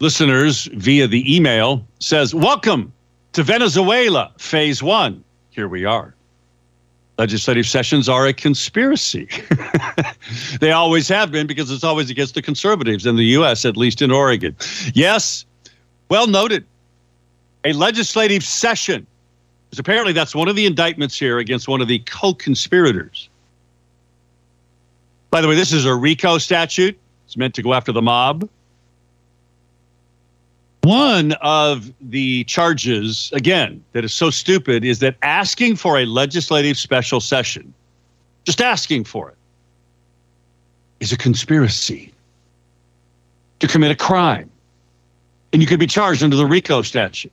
listeners 0.00 0.64
via 0.72 1.06
the 1.06 1.36
email 1.36 1.86
says, 1.98 2.34
Welcome 2.34 2.90
to 3.34 3.42
Venezuela, 3.42 4.32
phase 4.38 4.82
one. 4.82 5.22
Here 5.50 5.68
we 5.68 5.84
are. 5.84 6.14
Legislative 7.18 7.66
sessions 7.66 8.08
are 8.08 8.26
a 8.26 8.32
conspiracy. 8.32 9.28
they 10.60 10.72
always 10.72 11.06
have 11.08 11.30
been 11.30 11.46
because 11.46 11.70
it's 11.70 11.84
always 11.84 12.08
against 12.08 12.34
the 12.34 12.40
conservatives 12.40 13.04
in 13.04 13.16
the 13.16 13.26
U.S., 13.36 13.66
at 13.66 13.76
least 13.76 14.00
in 14.00 14.10
Oregon. 14.10 14.56
Yes, 14.94 15.44
well 16.08 16.26
noted. 16.26 16.64
A 17.64 17.74
legislative 17.74 18.42
session 18.42 19.06
because 19.68 19.80
apparently 19.80 20.14
that's 20.14 20.34
one 20.34 20.48
of 20.48 20.56
the 20.56 20.64
indictments 20.64 21.18
here 21.18 21.38
against 21.38 21.68
one 21.68 21.82
of 21.82 21.88
the 21.88 21.98
co 21.98 22.32
conspirators. 22.32 23.28
By 25.28 25.42
the 25.42 25.48
way, 25.48 25.56
this 25.56 25.74
is 25.74 25.84
a 25.84 25.94
RICO 25.94 26.38
statute. 26.38 26.98
It's 27.26 27.36
meant 27.36 27.54
to 27.54 27.62
go 27.62 27.74
after 27.74 27.92
the 27.92 28.02
mob. 28.02 28.48
One 30.82 31.32
of 31.40 31.90
the 32.00 32.44
charges, 32.44 33.30
again, 33.32 33.82
that 33.92 34.04
is 34.04 34.12
so 34.12 34.28
stupid 34.28 34.84
is 34.84 34.98
that 34.98 35.16
asking 35.22 35.76
for 35.76 35.98
a 35.98 36.04
legislative 36.04 36.76
special 36.76 37.20
session, 37.20 37.72
just 38.44 38.60
asking 38.60 39.04
for 39.04 39.30
it, 39.30 39.36
is 41.00 41.10
a 41.10 41.16
conspiracy 41.16 42.12
to 43.60 43.66
commit 43.66 43.90
a 43.92 43.96
crime. 43.96 44.50
And 45.52 45.62
you 45.62 45.68
could 45.68 45.80
be 45.80 45.86
charged 45.86 46.22
under 46.22 46.36
the 46.36 46.46
RICO 46.46 46.82
statute. 46.82 47.32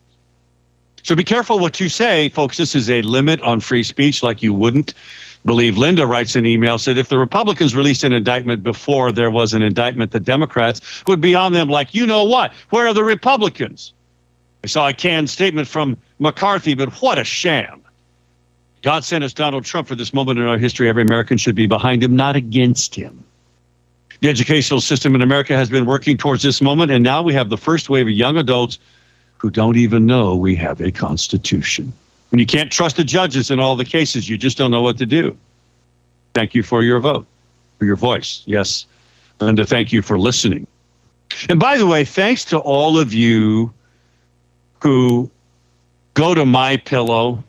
So 1.03 1.15
be 1.15 1.23
careful 1.23 1.59
what 1.59 1.79
you 1.79 1.89
say, 1.89 2.29
folks. 2.29 2.57
This 2.57 2.75
is 2.75 2.89
a 2.89 3.01
limit 3.01 3.41
on 3.41 3.59
free 3.59 3.83
speech, 3.83 4.23
like 4.23 4.41
you 4.41 4.53
wouldn't 4.53 4.93
believe. 5.45 5.77
Linda 5.77 6.05
writes 6.05 6.35
an 6.35 6.45
email 6.45 6.77
said 6.77 6.97
if 6.97 7.09
the 7.09 7.17
Republicans 7.17 7.75
released 7.75 8.03
an 8.03 8.13
indictment 8.13 8.63
before 8.63 9.11
there 9.11 9.31
was 9.31 9.53
an 9.53 9.61
indictment, 9.61 10.11
the 10.11 10.19
Democrats 10.19 11.03
would 11.07 11.21
be 11.21 11.35
on 11.35 11.53
them 11.53 11.69
like, 11.69 11.93
you 11.93 12.05
know 12.05 12.23
what? 12.23 12.53
Where 12.69 12.87
are 12.87 12.93
the 12.93 13.03
Republicans? 13.03 13.93
I 14.63 14.67
saw 14.67 14.89
a 14.89 14.93
canned 14.93 15.29
statement 15.29 15.67
from 15.67 15.97
McCarthy, 16.19 16.75
but 16.75 16.89
what 17.01 17.17
a 17.17 17.23
sham. 17.23 17.81
God 18.83 19.03
sent 19.03 19.23
us 19.23 19.33
Donald 19.33 19.65
Trump 19.65 19.87
for 19.87 19.95
this 19.95 20.13
moment 20.13 20.39
in 20.39 20.45
our 20.45 20.57
history. 20.57 20.89
Every 20.89 21.03
American 21.03 21.37
should 21.37 21.55
be 21.55 21.67
behind 21.67 22.03
him, 22.03 22.15
not 22.15 22.35
against 22.35 22.95
him. 22.95 23.23
The 24.21 24.29
educational 24.29 24.81
system 24.81 25.15
in 25.15 25.21
America 25.21 25.55
has 25.55 25.69
been 25.69 25.85
working 25.85 26.17
towards 26.17 26.43
this 26.43 26.61
moment, 26.61 26.91
and 26.91 27.03
now 27.03 27.23
we 27.23 27.33
have 27.33 27.49
the 27.49 27.57
first 27.57 27.89
wave 27.89 28.07
of 28.07 28.13
young 28.13 28.37
adults 28.37 28.77
who 29.37 29.49
don't 29.49 29.77
even 29.77 30.05
know 30.05 30.35
we 30.35 30.55
have 30.55 30.79
a 30.81 30.91
constitution. 30.91 31.91
And 32.31 32.39
you 32.39 32.45
can't 32.45 32.71
trust 32.71 32.95
the 32.95 33.03
judges 33.03 33.51
in 33.51 33.59
all 33.59 33.75
the 33.75 33.85
cases, 33.85 34.29
you 34.29 34.37
just 34.37 34.57
don't 34.57 34.71
know 34.71 34.81
what 34.81 34.97
to 34.99 35.05
do. 35.05 35.37
Thank 36.33 36.55
you 36.55 36.63
for 36.63 36.81
your 36.81 36.99
vote, 36.99 37.25
for 37.77 37.85
your 37.85 37.97
voice. 37.97 38.43
Yes. 38.45 38.85
And 39.41 39.57
to 39.57 39.65
thank 39.65 39.91
you 39.91 40.01
for 40.01 40.17
listening. 40.17 40.65
And 41.49 41.59
by 41.59 41.77
the 41.77 41.87
way, 41.87 42.05
thanks 42.05 42.45
to 42.45 42.59
all 42.59 42.97
of 42.97 43.13
you 43.13 43.73
who 44.81 45.29
go 46.13 46.33
to 46.33 46.45
my 46.45 46.77
pillow 46.77 47.43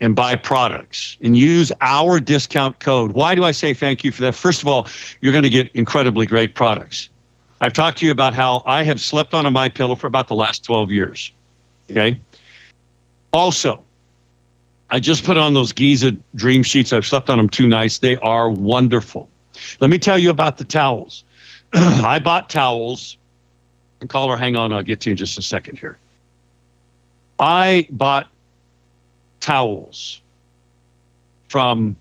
and 0.00 0.14
buy 0.14 0.36
products 0.36 1.16
and 1.20 1.36
use 1.36 1.72
our 1.80 2.20
discount 2.20 2.78
code. 2.80 3.12
Why 3.12 3.34
do 3.34 3.44
I 3.44 3.50
say 3.50 3.74
thank 3.74 4.04
you 4.04 4.12
for 4.12 4.22
that? 4.22 4.34
First 4.34 4.62
of 4.62 4.68
all, 4.68 4.86
you're 5.20 5.32
going 5.32 5.44
to 5.44 5.50
get 5.50 5.70
incredibly 5.74 6.26
great 6.26 6.54
products. 6.54 7.08
I've 7.60 7.72
talked 7.72 7.98
to 7.98 8.06
you 8.06 8.12
about 8.12 8.34
how 8.34 8.62
I 8.66 8.84
have 8.84 9.00
slept 9.00 9.34
on 9.34 9.44
a 9.44 9.50
my 9.50 9.68
pillow 9.68 9.96
for 9.96 10.06
about 10.06 10.28
the 10.28 10.36
last 10.36 10.64
12 10.64 10.92
years. 10.92 11.32
Okay. 11.90 12.20
Also, 13.32 13.82
I 14.90 15.00
just 15.00 15.24
put 15.24 15.36
on 15.36 15.54
those 15.54 15.72
Giza 15.72 16.12
dream 16.34 16.62
sheets. 16.62 16.92
I've 16.92 17.06
slept 17.06 17.28
on 17.28 17.38
them 17.38 17.48
two 17.48 17.66
nights. 17.66 17.98
They 17.98 18.16
are 18.16 18.50
wonderful. 18.50 19.28
Let 19.80 19.90
me 19.90 19.98
tell 19.98 20.18
you 20.18 20.30
about 20.30 20.58
the 20.58 20.64
towels. 20.64 21.24
I 21.72 22.18
bought 22.18 22.48
towels. 22.48 23.16
Caller, 24.08 24.36
hang 24.36 24.56
on, 24.56 24.72
I'll 24.72 24.82
get 24.82 25.00
to 25.00 25.10
you 25.10 25.12
in 25.12 25.16
just 25.16 25.38
a 25.38 25.42
second 25.42 25.78
here. 25.78 25.98
I 27.40 27.86
bought 27.90 28.28
towels 29.40 30.20
from 31.48 31.96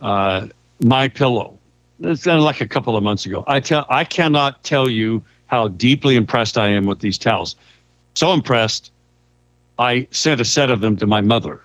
uh, 0.00 0.48
my 0.80 1.08
pillow 1.08 1.56
it's 2.00 2.26
like 2.26 2.60
a 2.60 2.68
couple 2.68 2.96
of 2.96 3.02
months 3.02 3.26
ago. 3.26 3.44
I 3.46 3.60
tell 3.60 3.86
I 3.88 4.04
cannot 4.04 4.62
tell 4.64 4.88
you 4.88 5.22
how 5.46 5.68
deeply 5.68 6.16
impressed 6.16 6.58
I 6.58 6.68
am 6.68 6.86
with 6.86 7.00
these 7.00 7.18
towels. 7.18 7.56
So 8.14 8.32
impressed, 8.32 8.90
I 9.78 10.06
sent 10.10 10.40
a 10.40 10.44
set 10.44 10.70
of 10.70 10.80
them 10.80 10.96
to 10.96 11.06
my 11.06 11.20
mother. 11.20 11.60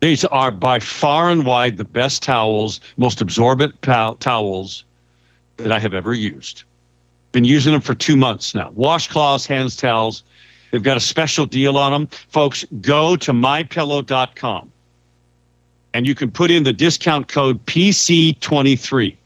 These 0.00 0.24
are 0.26 0.50
by 0.50 0.78
far 0.78 1.30
and 1.30 1.44
wide 1.44 1.76
the 1.76 1.84
best 1.84 2.22
towels, 2.22 2.80
most 2.96 3.20
absorbent 3.20 3.80
tow- 3.82 4.16
towels 4.20 4.84
that 5.58 5.72
I 5.72 5.78
have 5.78 5.94
ever 5.94 6.14
used. 6.14 6.64
Been 7.32 7.44
using 7.44 7.72
them 7.72 7.82
for 7.82 7.94
two 7.94 8.16
months 8.16 8.54
now. 8.54 8.70
Washcloths, 8.70 9.46
hands 9.46 9.76
towels. 9.76 10.24
They've 10.70 10.82
got 10.82 10.96
a 10.96 11.00
special 11.00 11.46
deal 11.46 11.76
on 11.76 11.92
them. 11.92 12.06
Folks, 12.28 12.64
go 12.80 13.16
to 13.16 13.32
mypillow.com 13.32 14.72
and 15.92 16.06
you 16.06 16.14
can 16.14 16.30
put 16.30 16.50
in 16.50 16.62
the 16.62 16.72
discount 16.72 17.28
code 17.28 17.64
PC23, 17.66 19.16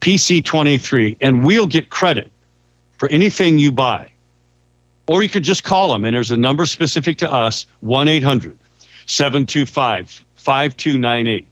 PC23, 0.00 1.16
and 1.20 1.44
we'll 1.44 1.66
get 1.66 1.90
credit 1.90 2.30
for 2.98 3.08
anything 3.08 3.58
you 3.58 3.72
buy. 3.72 4.09
Or 5.10 5.22
you 5.24 5.28
could 5.28 5.42
just 5.42 5.64
call 5.64 5.92
them, 5.92 6.04
and 6.04 6.14
there's 6.14 6.30
a 6.30 6.36
number 6.36 6.64
specific 6.64 7.18
to 7.18 7.28
us 7.28 7.66
1 7.80 8.06
800 8.06 8.56
725 9.06 10.24
5298. 10.36 11.48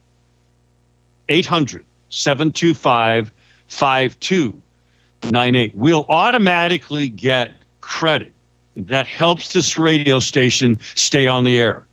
800 1.29 1.85
725 2.09 3.33
5298. 3.67 5.75
We'll 5.75 6.07
automatically 6.09 7.09
get 7.09 7.51
credit. 7.81 8.33
That 8.77 9.09
helps 9.09 9.53
this 9.53 9.77
radio 9.77 10.21
station 10.21 10.79
stay 10.95 11.27
on 11.27 11.43
the 11.43 11.59
air. 11.59 11.85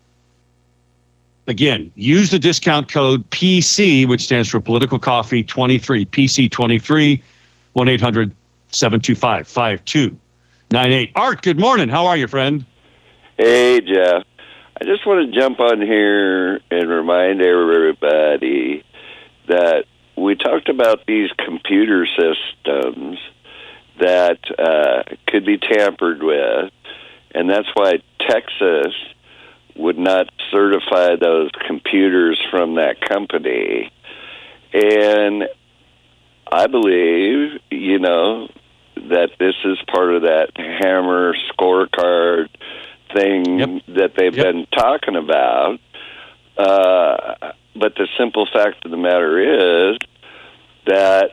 Again, 1.47 1.91
use 1.95 2.30
the 2.30 2.38
discount 2.38 2.91
code 2.91 3.28
PC, 3.32 4.07
which 4.07 4.26
stands 4.26 4.49
for 4.49 4.59
Political 4.59 4.99
Coffee 4.99 5.43
23, 5.43 6.05
PC 6.05 6.51
23, 6.51 7.24
1 7.74 7.89
800 7.89 8.36
725 8.70 9.47
5298. 9.47 10.25
Art, 11.16 11.41
good 11.41 11.59
morning. 11.59 11.89
How 11.89 12.07
are 12.07 12.18
you, 12.18 12.28
friend? 12.28 12.66
Hey, 13.38 13.82
Jeff. 13.82 14.24
I 14.80 14.84
just 14.84 15.05
want 15.05 15.32
to 15.32 15.39
jump 15.39 15.59
on 15.59 15.82
here 15.82 16.59
and 16.72 16.89
remind 16.89 17.41
everybody 17.41 18.84
that 19.47 19.86
we 20.18 20.36
talked 20.36 20.68
about 20.68 21.05
these 21.05 21.30
computer 21.38 22.05
systems 22.07 23.20
that 23.99 24.39
uh, 24.59 25.03
could 25.28 25.45
be 25.45 25.57
tampered 25.57 26.22
with, 26.24 26.72
and 27.34 27.49
that's 27.49 27.70
why 27.76 28.01
Texas 28.20 28.93
would 29.76 29.97
not 29.97 30.30
certify 30.51 31.16
those 31.16 31.51
computers 31.68 32.41
from 32.49 32.76
that 32.76 32.99
company. 33.01 33.91
And 34.74 35.47
I 36.51 36.68
believe, 36.68 37.61
you 37.70 37.99
know, 37.99 38.49
that 39.10 39.32
this 39.39 39.56
is 39.64 39.78
part 39.91 40.14
of 40.14 40.24
that 40.24 40.51
hammer 40.56 41.36
scorecard 41.51 42.49
thing 43.14 43.60
yep. 43.60 43.82
that 43.88 44.16
they've 44.16 44.36
yep. 44.36 44.45
been 44.45 44.68
talking 44.72 45.16
about. 45.16 45.80
Uh, 46.58 47.51
but 47.76 47.95
the 47.95 48.08
simple 48.18 48.47
fact 48.51 48.86
of 48.86 48.91
the 48.91 48.97
matter 48.97 49.91
is 49.91 49.97
that 50.86 51.32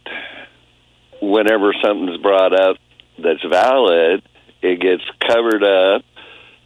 whenever 1.20 1.72
something's 1.82 2.20
brought 2.20 2.52
up 2.52 2.76
that's 3.18 3.44
valid, 3.44 4.22
it 4.60 4.80
gets 4.80 5.04
covered 5.20 5.62
up 5.62 6.04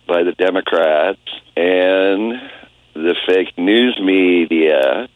by 0.06 0.22
the 0.22 0.32
Democrats 0.32 1.20
and 1.56 2.40
the 2.94 3.14
fake 3.26 3.56
news 3.58 3.98
media 4.02 5.08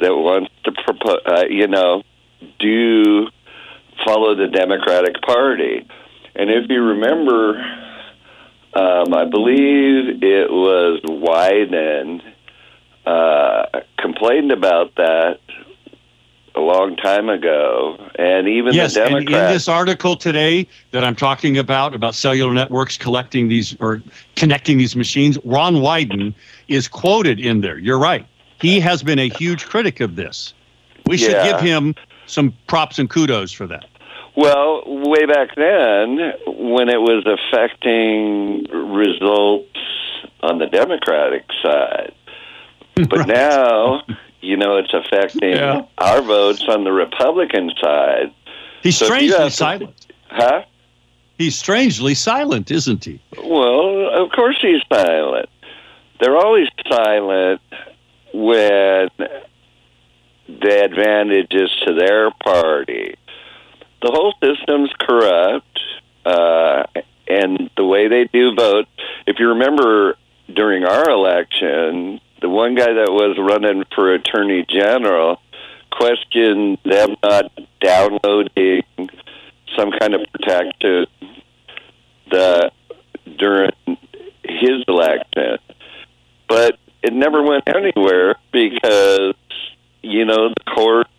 that 0.00 0.14
wants 0.14 0.52
to 0.64 0.72
propose, 0.72 1.20
uh, 1.26 1.44
you 1.48 1.66
know, 1.66 2.02
do 2.60 3.26
follow 4.04 4.34
the 4.34 4.48
Democratic 4.48 5.20
Party. 5.22 5.86
And 6.34 6.50
if 6.50 6.68
you 6.68 6.82
remember, 6.82 7.58
um, 8.74 9.12
I 9.14 9.24
believe 9.24 10.22
it 10.22 10.50
was 10.50 11.00
Wyden, 11.04 12.22
uh, 13.06 13.80
complained 13.98 14.52
about 14.52 14.94
that 14.96 15.40
a 16.54 16.60
long 16.60 16.96
time 16.96 17.28
ago, 17.28 17.96
and 18.18 18.48
even 18.48 18.74
yes, 18.74 18.94
the 18.94 19.04
and 19.04 19.16
in 19.16 19.24
Democrats. 19.26 19.54
this 19.54 19.68
article 19.68 20.16
today 20.16 20.66
that 20.90 21.04
I'm 21.04 21.14
talking 21.14 21.56
about 21.56 21.94
about 21.94 22.14
cellular 22.14 22.52
networks 22.52 22.96
collecting 22.96 23.48
these 23.48 23.76
or 23.80 24.02
connecting 24.34 24.76
these 24.78 24.96
machines, 24.96 25.38
Ron 25.44 25.76
Wyden 25.76 26.34
is 26.66 26.88
quoted 26.88 27.38
in 27.38 27.60
there. 27.60 27.78
You're 27.78 27.98
right. 27.98 28.26
He 28.60 28.80
has 28.80 29.02
been 29.04 29.20
a 29.20 29.28
huge 29.28 29.66
critic 29.66 30.00
of 30.00 30.16
this. 30.16 30.52
We 31.06 31.16
should 31.16 31.30
Yeah. 31.32 31.52
give 31.52 31.60
him 31.60 31.94
some 32.28 32.52
props 32.66 32.98
and 32.98 33.10
kudos 33.10 33.50
for 33.52 33.66
that. 33.66 33.84
Well, 34.36 34.82
way 34.86 35.26
back 35.26 35.56
then, 35.56 36.32
when 36.46 36.88
it 36.88 37.00
was 37.00 37.24
affecting 37.26 38.64
results 38.70 39.66
on 40.42 40.58
the 40.58 40.66
Democratic 40.66 41.44
side, 41.62 42.12
but 42.94 43.12
Right. 43.18 43.26
now, 43.28 44.02
you 44.40 44.56
know, 44.56 44.76
it's 44.76 44.94
affecting 44.94 45.50
Yeah. 45.50 45.82
our 45.98 46.22
votes 46.22 46.62
on 46.68 46.84
the 46.84 46.92
Republican 46.92 47.72
side. 47.80 48.32
He's 48.82 48.96
So 48.96 49.06
strangely 49.06 49.36
to- 49.36 49.50
silent. 49.50 50.06
Huh? 50.30 50.62
He's 51.36 51.56
strangely 51.56 52.14
silent, 52.14 52.70
isn't 52.70 53.04
he? 53.04 53.20
Well, 53.42 54.08
of 54.22 54.30
course 54.30 54.58
he's 54.60 54.82
silent. 54.92 55.48
They're 56.20 56.36
always 56.36 56.68
silent 56.88 57.60
when 58.34 59.08
the 60.48 60.84
advantages 60.84 61.70
to 61.86 61.94
their 61.94 62.30
party. 62.30 63.14
The 64.02 64.10
whole 64.10 64.34
system's 64.42 64.90
corrupt, 64.98 65.80
uh, 66.24 66.84
and 67.28 67.70
the 67.76 67.84
way 67.84 68.08
they 68.08 68.24
do 68.24 68.54
vote. 68.54 68.86
If 69.26 69.38
you 69.38 69.48
remember 69.50 70.16
during 70.52 70.84
our 70.84 71.10
election, 71.10 72.20
the 72.40 72.48
one 72.48 72.74
guy 72.74 72.92
that 72.92 73.10
was 73.10 73.36
running 73.38 73.84
for 73.94 74.14
attorney 74.14 74.64
general 74.68 75.40
questioned 75.90 76.78
them 76.84 77.16
not 77.22 77.52
downloading 77.80 78.82
some 79.76 79.90
kind 79.92 80.14
of 80.14 80.20
protection 80.32 81.06
the 82.30 82.70
during 83.38 83.70
his 84.44 84.84
election, 84.86 85.58
but 86.48 86.78
it 87.02 87.12
never 87.12 87.42
went 87.42 87.64
anywhere 87.66 88.36
because 88.52 89.34
you 90.02 90.24
know 90.24 90.48
the 90.48 90.72
courts, 90.74 91.10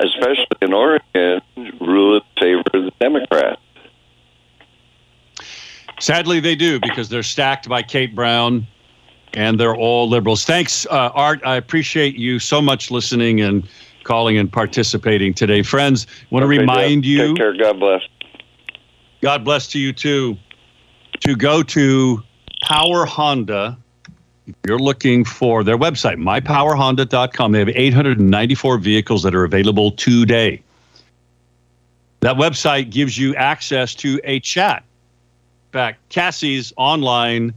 especially 0.00 0.46
in 0.62 0.72
Oregon, 0.72 1.40
rule 1.80 2.16
in 2.16 2.22
favor 2.38 2.62
of 2.74 2.84
the 2.84 2.92
Democrats. 3.00 3.60
Sadly, 5.98 6.40
they 6.40 6.56
do 6.56 6.80
because 6.80 7.08
they're 7.08 7.22
stacked 7.22 7.68
by 7.68 7.82
Kate 7.82 8.14
Brown 8.14 8.66
and 9.34 9.60
they're 9.60 9.76
all 9.76 10.08
liberals. 10.08 10.44
Thanks, 10.44 10.86
uh, 10.86 11.10
Art. 11.14 11.40
I 11.44 11.56
appreciate 11.56 12.16
you 12.16 12.38
so 12.38 12.62
much 12.62 12.90
listening 12.90 13.40
and 13.40 13.68
calling 14.04 14.38
and 14.38 14.50
participating 14.50 15.34
today. 15.34 15.62
Friends, 15.62 16.06
want 16.30 16.42
to 16.42 16.46
Okay, 16.46 16.58
remind 16.58 17.04
you. 17.04 17.28
Take 17.28 17.36
care. 17.36 17.56
God 17.56 17.78
bless. 17.78 18.02
God 19.20 19.44
bless 19.44 19.68
to 19.68 19.78
you 19.78 19.92
too. 19.92 20.36
To 21.20 21.36
go 21.36 21.62
to 21.62 22.22
Power 22.62 23.04
Honda, 23.04 23.76
you're 24.66 24.78
looking 24.78 25.24
for 25.24 25.64
their 25.64 25.78
website, 25.78 26.16
mypowerhonda.com. 26.16 27.52
They 27.52 27.58
have 27.58 27.68
894 27.68 28.78
vehicles 28.78 29.22
that 29.22 29.34
are 29.34 29.44
available 29.44 29.92
today. 29.92 30.62
That 32.20 32.36
website 32.36 32.90
gives 32.90 33.16
you 33.16 33.34
access 33.36 33.94
to 33.96 34.20
a 34.24 34.40
chat. 34.40 34.84
In 35.68 35.72
fact, 35.72 36.08
Cassie's 36.10 36.72
online 36.76 37.54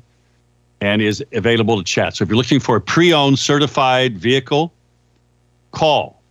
and 0.81 1.01
is 1.01 1.23
available 1.33 1.77
to 1.77 1.83
chat. 1.83 2.15
So 2.15 2.23
if 2.23 2.29
you're 2.29 2.37
looking 2.37 2.59
for 2.59 2.75
a 2.75 2.81
pre-owned 2.81 3.39
certified 3.39 4.17
vehicle, 4.17 4.73
call 5.71 6.21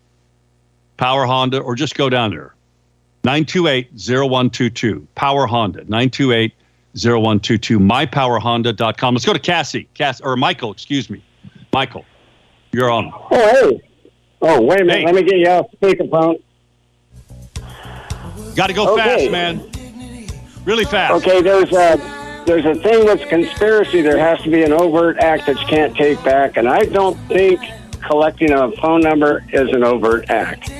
Power 0.96 1.24
Honda 1.26 1.58
or 1.58 1.74
just 1.74 1.94
go 1.94 2.08
down 2.08 2.30
there. 2.30 2.54
928-0122. 3.24 5.06
Power 5.14 5.46
Honda. 5.46 5.84
928-0122. 6.94 7.78
MyPowerHonda.com. 7.78 9.14
Let's 9.14 9.24
go 9.26 9.32
to 9.32 9.38
Cassie. 9.38 9.88
Cass 9.94 10.20
or 10.20 10.36
Michael, 10.36 10.72
excuse 10.72 11.08
me. 11.10 11.22
Michael, 11.72 12.04
you're 12.72 12.90
on. 12.90 13.10
Oh, 13.14 13.70
hey. 13.70 13.82
Oh, 14.42 14.60
wait 14.60 14.80
a 14.80 14.84
minute. 14.84 15.00
Hey. 15.00 15.06
Let 15.06 15.14
me 15.14 15.22
get 15.22 15.38
you 15.38 15.48
off 15.48 15.66
the 15.70 15.76
speakerphone. 15.86 16.42
Got 18.56 18.66
to 18.66 18.72
go 18.74 18.92
Okay. 18.94 19.02
fast, 19.02 19.30
man. 19.30 19.62
Really 20.64 20.84
fast. 20.84 21.14
Okay, 21.26 21.40
there's 21.42 21.72
a 21.72 21.96
there's 22.46 22.64
a 22.64 22.74
thing 22.74 23.04
with 23.06 23.26
conspiracy. 23.28 24.02
There 24.02 24.18
has 24.18 24.40
to 24.42 24.50
be 24.50 24.62
an 24.62 24.72
overt 24.72 25.18
act 25.18 25.46
that 25.46 25.60
you 25.60 25.66
can't 25.66 25.96
take 25.96 26.22
back, 26.22 26.56
and 26.56 26.68
I 26.68 26.84
don't 26.84 27.16
think 27.28 27.60
collecting 28.06 28.52
a 28.52 28.70
phone 28.72 29.00
number 29.00 29.44
is 29.52 29.70
an 29.70 29.82
overt 29.82 30.28
act. 30.30 30.70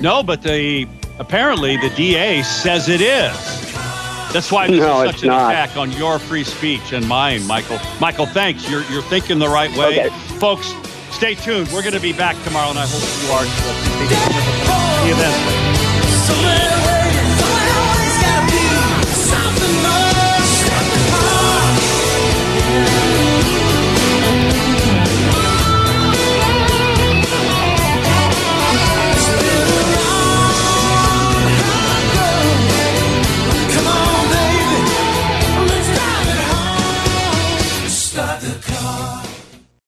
No, 0.00 0.22
but 0.22 0.42
the 0.42 0.86
apparently 1.18 1.76
the 1.76 1.90
DA 1.90 2.42
says 2.42 2.88
it 2.88 3.00
is. 3.00 3.63
That's 4.34 4.50
why 4.50 4.66
this 4.66 4.80
No, 4.80 5.02
is 5.02 5.10
it's 5.10 5.18
such 5.18 5.22
an 5.22 5.28
not. 5.28 5.52
attack 5.52 5.76
on 5.76 5.92
your 5.92 6.18
free 6.18 6.42
speech 6.42 6.92
and 6.92 7.06
mine, 7.08 7.46
Michael. 7.46 7.78
Michael, 8.00 8.26
thanks. 8.26 8.68
You're 8.68 8.82
you're 8.90 9.02
thinking 9.02 9.38
the 9.38 9.48
right 9.48 9.70
way, 9.76 10.00
Okay. 10.06 10.10
folks. 10.40 10.74
Stay 11.12 11.36
tuned. 11.36 11.68
We're 11.68 11.82
going 11.82 11.94
to 11.94 12.00
be 12.00 12.12
back 12.12 12.34
tomorrow, 12.42 12.70
and 12.70 12.78
I 12.78 12.84
hope 12.84 13.00
you 13.22 13.30
are. 13.30 13.44
See 13.44 15.08
you 15.08 15.14
then. 15.14 15.32
Something 19.14 19.82
more, 19.82 20.40
something 20.44 21.12
more. 22.98 23.03